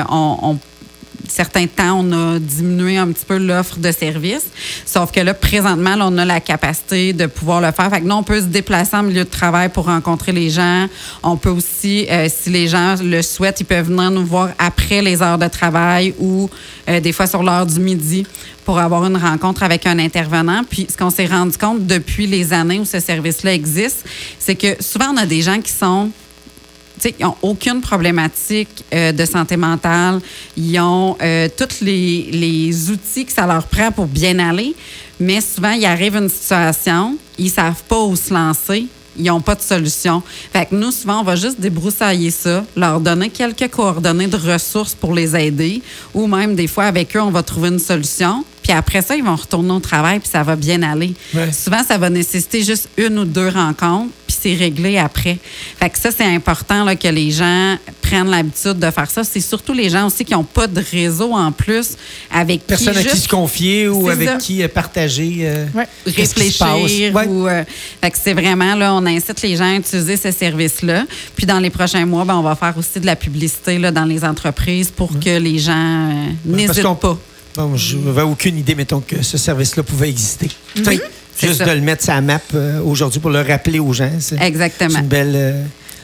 on, 0.09 0.37
on 0.41 0.57
certains 1.27 1.67
temps, 1.67 1.99
on 1.99 2.11
a 2.11 2.39
diminué 2.39 2.97
un 2.97 3.11
petit 3.11 3.25
peu 3.25 3.37
l'offre 3.37 3.77
de 3.79 3.91
services. 3.91 4.47
Sauf 4.85 5.11
que 5.11 5.19
là, 5.19 5.33
présentement, 5.33 5.95
on 5.99 6.17
a 6.17 6.25
la 6.25 6.39
capacité 6.39 7.13
de 7.13 7.25
pouvoir 7.25 7.61
le 7.61 7.71
faire. 7.71 7.89
Fait 7.89 8.01
que 8.01 8.05
nous, 8.05 8.15
on 8.15 8.23
peut 8.23 8.41
se 8.41 8.45
déplacer 8.45 8.95
en 8.95 9.03
milieu 9.03 9.23
de 9.23 9.29
travail 9.29 9.69
pour 9.69 9.85
rencontrer 9.85 10.31
les 10.31 10.49
gens. 10.49 10.87
On 11.21 11.37
peut 11.37 11.49
aussi, 11.49 12.07
euh, 12.09 12.27
si 12.29 12.49
les 12.49 12.67
gens 12.67 12.95
le 13.01 13.21
souhaitent, 13.21 13.59
ils 13.61 13.65
peuvent 13.65 13.87
venir 13.87 14.11
nous 14.11 14.25
voir 14.25 14.49
après 14.59 15.01
les 15.01 15.21
heures 15.21 15.37
de 15.37 15.47
travail 15.47 16.13
ou 16.19 16.49
euh, 16.89 16.99
des 16.99 17.11
fois 17.11 17.27
sur 17.27 17.43
l'heure 17.43 17.65
du 17.65 17.79
midi 17.79 18.25
pour 18.65 18.79
avoir 18.79 19.05
une 19.05 19.17
rencontre 19.17 19.63
avec 19.63 19.85
un 19.85 19.99
intervenant. 19.99 20.63
Puis, 20.69 20.87
ce 20.89 20.97
qu'on 20.97 21.09
s'est 21.09 21.25
rendu 21.25 21.57
compte 21.57 21.85
depuis 21.85 22.27
les 22.27 22.53
années 22.53 22.79
où 22.79 22.85
ce 22.85 22.99
service-là 22.99 23.53
existe, 23.53 24.05
c'est 24.39 24.55
que 24.55 24.81
souvent, 24.81 25.13
on 25.13 25.17
a 25.17 25.25
des 25.25 25.41
gens 25.41 25.59
qui 25.59 25.71
sont 25.71 26.09
ils 27.05 27.23
n'ont 27.23 27.35
aucune 27.41 27.81
problématique 27.81 28.83
euh, 28.93 29.11
de 29.11 29.25
santé 29.25 29.57
mentale. 29.57 30.19
Ils 30.57 30.79
ont 30.79 31.17
euh, 31.21 31.47
tous 31.55 31.81
les, 31.81 32.29
les 32.31 32.91
outils 32.91 33.25
que 33.25 33.31
ça 33.31 33.45
leur 33.45 33.67
prend 33.67 33.91
pour 33.91 34.07
bien 34.07 34.39
aller. 34.39 34.75
Mais 35.19 35.41
souvent, 35.41 35.71
il 35.71 35.85
arrive 35.85 36.15
une 36.15 36.29
situation, 36.29 37.17
ils 37.37 37.45
ne 37.45 37.49
savent 37.51 37.83
pas 37.87 38.01
où 38.03 38.15
se 38.15 38.33
lancer. 38.33 38.87
Ils 39.17 39.25
n'ont 39.25 39.41
pas 39.41 39.55
de 39.55 39.61
solution. 39.61 40.23
Fait 40.51 40.65
que 40.65 40.75
nous, 40.75 40.91
souvent, 40.91 41.19
on 41.19 41.23
va 41.23 41.35
juste 41.35 41.59
débroussailler 41.59 42.31
ça, 42.31 42.65
leur 42.75 42.99
donner 42.99 43.29
quelques 43.29 43.69
coordonnées 43.69 44.27
de 44.27 44.37
ressources 44.37 44.95
pour 44.95 45.13
les 45.13 45.35
aider, 45.35 45.81
ou 46.13 46.25
même 46.25 46.55
des 46.55 46.67
fois, 46.67 46.85
avec 46.85 47.15
eux, 47.15 47.21
on 47.21 47.29
va 47.29 47.43
trouver 47.43 47.69
une 47.69 47.79
solution. 47.79 48.43
Puis 48.63 48.71
après 48.71 49.01
ça, 49.01 49.15
ils 49.15 49.23
vont 49.23 49.35
retourner 49.35 49.71
au 49.71 49.79
travail, 49.79 50.19
puis 50.19 50.29
ça 50.29 50.41
va 50.41 50.55
bien 50.55 50.81
aller. 50.81 51.13
Ouais. 51.33 51.51
Souvent, 51.51 51.83
ça 51.83 51.97
va 51.97 52.09
nécessiter 52.09 52.63
juste 52.63 52.89
une 52.97 53.19
ou 53.19 53.25
deux 53.25 53.49
rencontres, 53.49 54.11
c'est 54.43 54.53
réglé 54.53 54.97
après. 54.97 55.37
Fait 55.79 55.89
que 55.89 55.97
ça, 55.97 56.09
c'est 56.11 56.23
important 56.25 56.83
là, 56.83 56.95
que 56.95 57.07
les 57.07 57.31
gens 57.31 57.77
prennent 58.01 58.29
l'habitude 58.29 58.77
de 58.79 58.91
faire 58.91 59.09
ça. 59.09 59.23
C'est 59.23 59.39
surtout 59.39 59.73
les 59.73 59.89
gens 59.89 60.05
aussi 60.07 60.25
qui 60.25 60.33
n'ont 60.33 60.43
pas 60.43 60.67
de 60.67 60.83
réseau 60.91 61.31
en 61.33 61.51
plus 61.51 61.91
avec 62.29 62.67
Personne 62.67 62.93
qui 62.93 63.07
à 63.07 63.11
qui 63.11 63.17
se 63.17 63.27
confier 63.29 63.87
ou 63.87 64.09
avec 64.09 64.27
ça. 64.29 64.35
qui 64.35 64.61
euh, 64.61 64.67
partager. 64.67 65.37
euh, 65.41 65.65
Ouais. 65.73 65.87
réfléchir 66.05 67.13
Ouais. 67.15 67.25
ou 67.27 67.47
euh, 67.47 67.63
fait 68.01 68.11
que 68.11 68.17
c'est 68.21 68.33
vraiment 68.33 68.75
là 68.75 68.93
on 68.93 69.05
incite 69.05 69.41
les 69.41 69.55
gens 69.55 69.73
à 69.73 69.75
utiliser 69.75 70.17
ce 70.17 70.31
service 70.31 70.81
là 70.81 71.05
puis 71.35 71.45
dans 71.45 71.59
les 71.59 71.69
prochains 71.69 72.05
mois 72.05 72.25
ben, 72.25 72.35
on 72.35 72.41
va 72.43 72.55
faire 72.55 72.73
aussi 72.77 72.99
de 72.99 73.05
la 73.05 73.15
publicité 73.15 73.77
là, 73.79 73.91
dans 73.91 74.05
les 74.05 74.23
entreprises 74.23 74.91
pour 74.91 75.09
que 75.19 75.37
les 75.39 75.59
gens 75.59 76.09
euh, 76.11 76.29
n'hésitent 76.45 76.83
pas 77.01 77.17
Bon, 77.55 77.77
je 77.77 77.97
n'avais 77.97 78.23
aucune 78.23 78.57
idée, 78.57 78.73
mettons, 78.73 78.99
que 78.99 79.21
ce 79.21 79.37
service-là 79.37 79.83
pouvait 79.83 80.09
exister. 80.09 80.49
C'est 80.75 80.99
Juste 81.39 81.55
ça. 81.59 81.65
de 81.65 81.71
le 81.71 81.81
mettre 81.81 82.03
sur 82.03 82.13
la 82.13 82.21
map 82.21 82.39
euh, 82.53 82.81
aujourd'hui 82.81 83.19
pour 83.19 83.31
le 83.31 83.41
rappeler 83.41 83.79
aux 83.79 83.93
gens. 83.93 84.11
C'est 84.19 84.41
exactement 84.41 84.91
c'est 84.93 84.99
une 84.99 85.07
belle, 85.07 85.33
euh, 85.35 85.63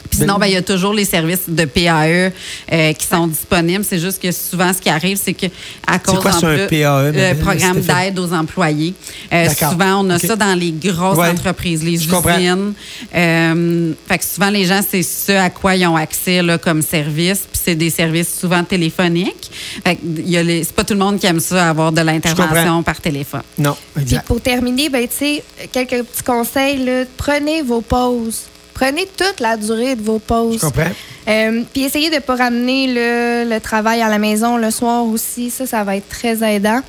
Puis 0.10 0.20
sinon, 0.22 0.38
ben, 0.38 0.48
il 0.48 0.54
y 0.54 0.58
a 0.58 0.62
toujours 0.62 0.94
les 0.94 1.06
services 1.06 1.48
de 1.48 1.66
PAE 1.66 2.32
euh, 2.72 2.94
qui 2.94 3.06
sont 3.08 3.28
disponibles. 3.28 3.84
C'est 3.88 4.00
juste 4.00 4.22
que 4.22 4.32
souvent, 4.32 4.74
ce 4.74 4.80
qui 4.82 4.90
arrive, 4.90 5.20
c'est 5.24 5.34
que 5.34 5.46
à 5.86 6.00
cause 6.00 6.20
quoi, 6.20 6.32
un 6.32 6.68
PAE, 6.68 6.72
le 6.72 7.12
Mabel, 7.12 7.38
programme 7.38 7.80
d'aide 7.82 8.20
aux 8.20 8.34
employés. 8.34 8.94
Euh, 9.32 9.48
souvent, 9.50 10.04
on 10.06 10.10
a 10.10 10.20
ça 10.20 10.36
dans 10.36 10.58
les 10.58 10.72
grosses 10.72 11.18
Ouais. 11.18 11.30
entreprises, 11.30 11.84
les 11.84 11.98
Je 11.98 12.10
usines. 12.10 12.74
Euh, 13.16 13.94
fait 14.08 14.18
que 14.18 14.26
souvent, 14.26 14.50
les 14.50 14.66
gens, 14.66 14.82
c'est 14.88 15.04
ce 15.04 15.32
à 15.32 15.50
quoi 15.50 15.76
ils 15.76 15.86
ont 15.88 15.96
accès 15.96 16.42
là, 16.42 16.58
comme 16.58 16.82
service. 16.82 17.40
Puis 17.52 17.62
c'est 17.66 17.76
des 17.76 17.90
services 17.90 18.38
souvent 18.40 18.64
téléphoniques. 18.64 19.52
Fait 19.86 19.96
que 19.96 20.02
il 20.04 20.30
y 20.30 20.38
a 20.38 20.44
les- 20.44 20.64
c'est 20.64 20.74
pas 20.76 20.84
tout 20.84 20.94
le 20.94 21.00
monde 21.00 21.20
qui 21.20 21.28
aime 21.28 21.40
ça, 21.40 21.70
avoir 21.70 21.92
de 21.92 22.02
l'intervention 22.02 22.84
par 22.84 23.00
téléphone. 23.02 23.42
Non, 23.58 23.76
Puis 23.96 24.18
pour 24.26 24.42
terminer, 24.42 24.90
ben, 24.90 25.08
tu 25.08 25.16
sais, 25.18 25.44
quelques 25.72 26.04
petits 26.04 26.24
conseils. 26.24 26.84
Là. 26.84 27.04
Prenez 27.18 27.62
vos 27.62 27.82
pauses. 27.82 28.44
Prenez 28.80 29.08
toute 29.18 29.40
la 29.42 29.58
durée 29.58 29.96
de 29.96 30.02
vos 30.02 30.20
pauses. 30.20 30.56
Je 30.62 30.66
comprends. 30.68 30.92
Euh, 31.28 31.64
puis 31.74 31.84
essayez 31.84 32.10
de 32.10 32.16
ne 32.16 32.20
pas 32.22 32.36
ramener 32.36 32.88
le, 32.88 33.50
le 33.54 33.60
travail 33.60 34.02
à 34.02 34.08
la 34.10 34.18
maison 34.20 34.56
le 34.58 34.72
soir 34.72 35.06
aussi. 35.06 35.50
Ça, 35.50 35.68
ça 35.68 35.84
va 35.84 35.98
être 35.98 36.08
très 36.08 36.42
aidant. 36.50 36.80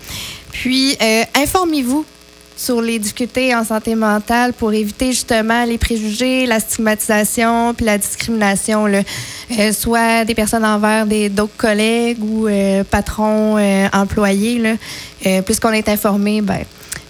Puis, 0.53 0.97
euh, 1.03 1.23
informez-vous 1.35 2.05
sur 2.57 2.81
les 2.83 2.99
difficultés 2.99 3.55
en 3.55 3.65
santé 3.65 3.95
mentale 3.95 4.53
pour 4.53 4.73
éviter 4.73 5.07
justement 5.13 5.65
les 5.65 5.79
préjugés, 5.79 6.45
la 6.47 6.61
stigmatisation 6.61 7.73
puis 7.75 7.87
la 7.87 7.97
discrimination, 7.99 8.87
là. 8.87 9.01
Euh, 9.59 9.73
soit 9.73 10.25
des 10.27 10.35
personnes 10.35 10.65
envers 10.65 11.07
des- 11.07 11.29
d'autres 11.29 11.57
collègues 11.57 12.23
ou 12.23 12.47
euh, 12.47 12.85
patrons, 12.85 13.57
euh, 13.59 13.89
employés. 13.93 14.59
Là. 14.59 15.43
Plus 15.43 15.59
qu'on 15.59 15.73
est 15.73 15.89
informé, 15.89 16.41
ben, 16.43 16.61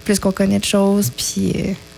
plus 0.05 0.19
qu'on 0.19 0.31
connaît 0.31 0.59
de 0.59 0.65
choses, 0.65 1.11
puis 1.15 1.53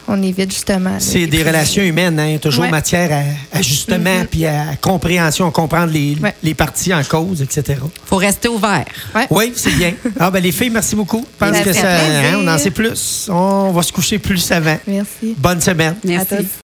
on 0.08 0.22
évite 0.22 0.52
justement. 0.52 0.96
C'est 1.00 1.28
des 1.28 1.44
relations 1.44 1.84
humaines, 1.84 2.20
hein. 2.20 2.28
Il 2.28 2.32
y 2.34 2.36
a 2.36 2.40
toujours 2.40 2.64
Ouais. 2.64 2.70
matière 2.72 3.10
à 3.12 3.58
ajustement 3.58 4.26
puis 4.30 4.46
à 4.46 4.76
compréhension, 4.82 5.50
comprendre 5.52 5.92
les, 5.92 6.16
Ouais. 6.22 6.34
les 6.44 6.54
parties 6.54 6.94
en 6.94 7.04
cause, 7.04 7.42
etc. 7.42 7.80
faut 8.06 8.18
rester 8.18 8.48
ouvert. 8.48 8.86
Ouais. 9.16 9.28
Oui, 9.30 9.54
c'est 9.56 9.72
bien. 9.76 9.94
Ah, 10.20 10.30
ben, 10.32 10.42
les 10.42 10.52
filles, 10.52 10.70
merci 10.70 10.96
beaucoup. 10.96 11.26
Je 11.42 11.46
pense 11.46 11.60
que 11.62 11.74
ça, 11.74 11.96
hein, 12.00 12.38
on 12.40 12.48
en 12.48 12.58
sait 12.58 12.72
plus. 12.72 13.28
On 13.32 13.72
va 13.72 13.82
se 13.82 13.92
coucher 13.92 14.20
plus 14.20 14.52
avant. 14.52 14.78
Merci. 14.88 15.36
Bonne 15.38 15.62
semaine. 15.62 15.96
Merci. 16.04 16.36
À. 16.36 16.44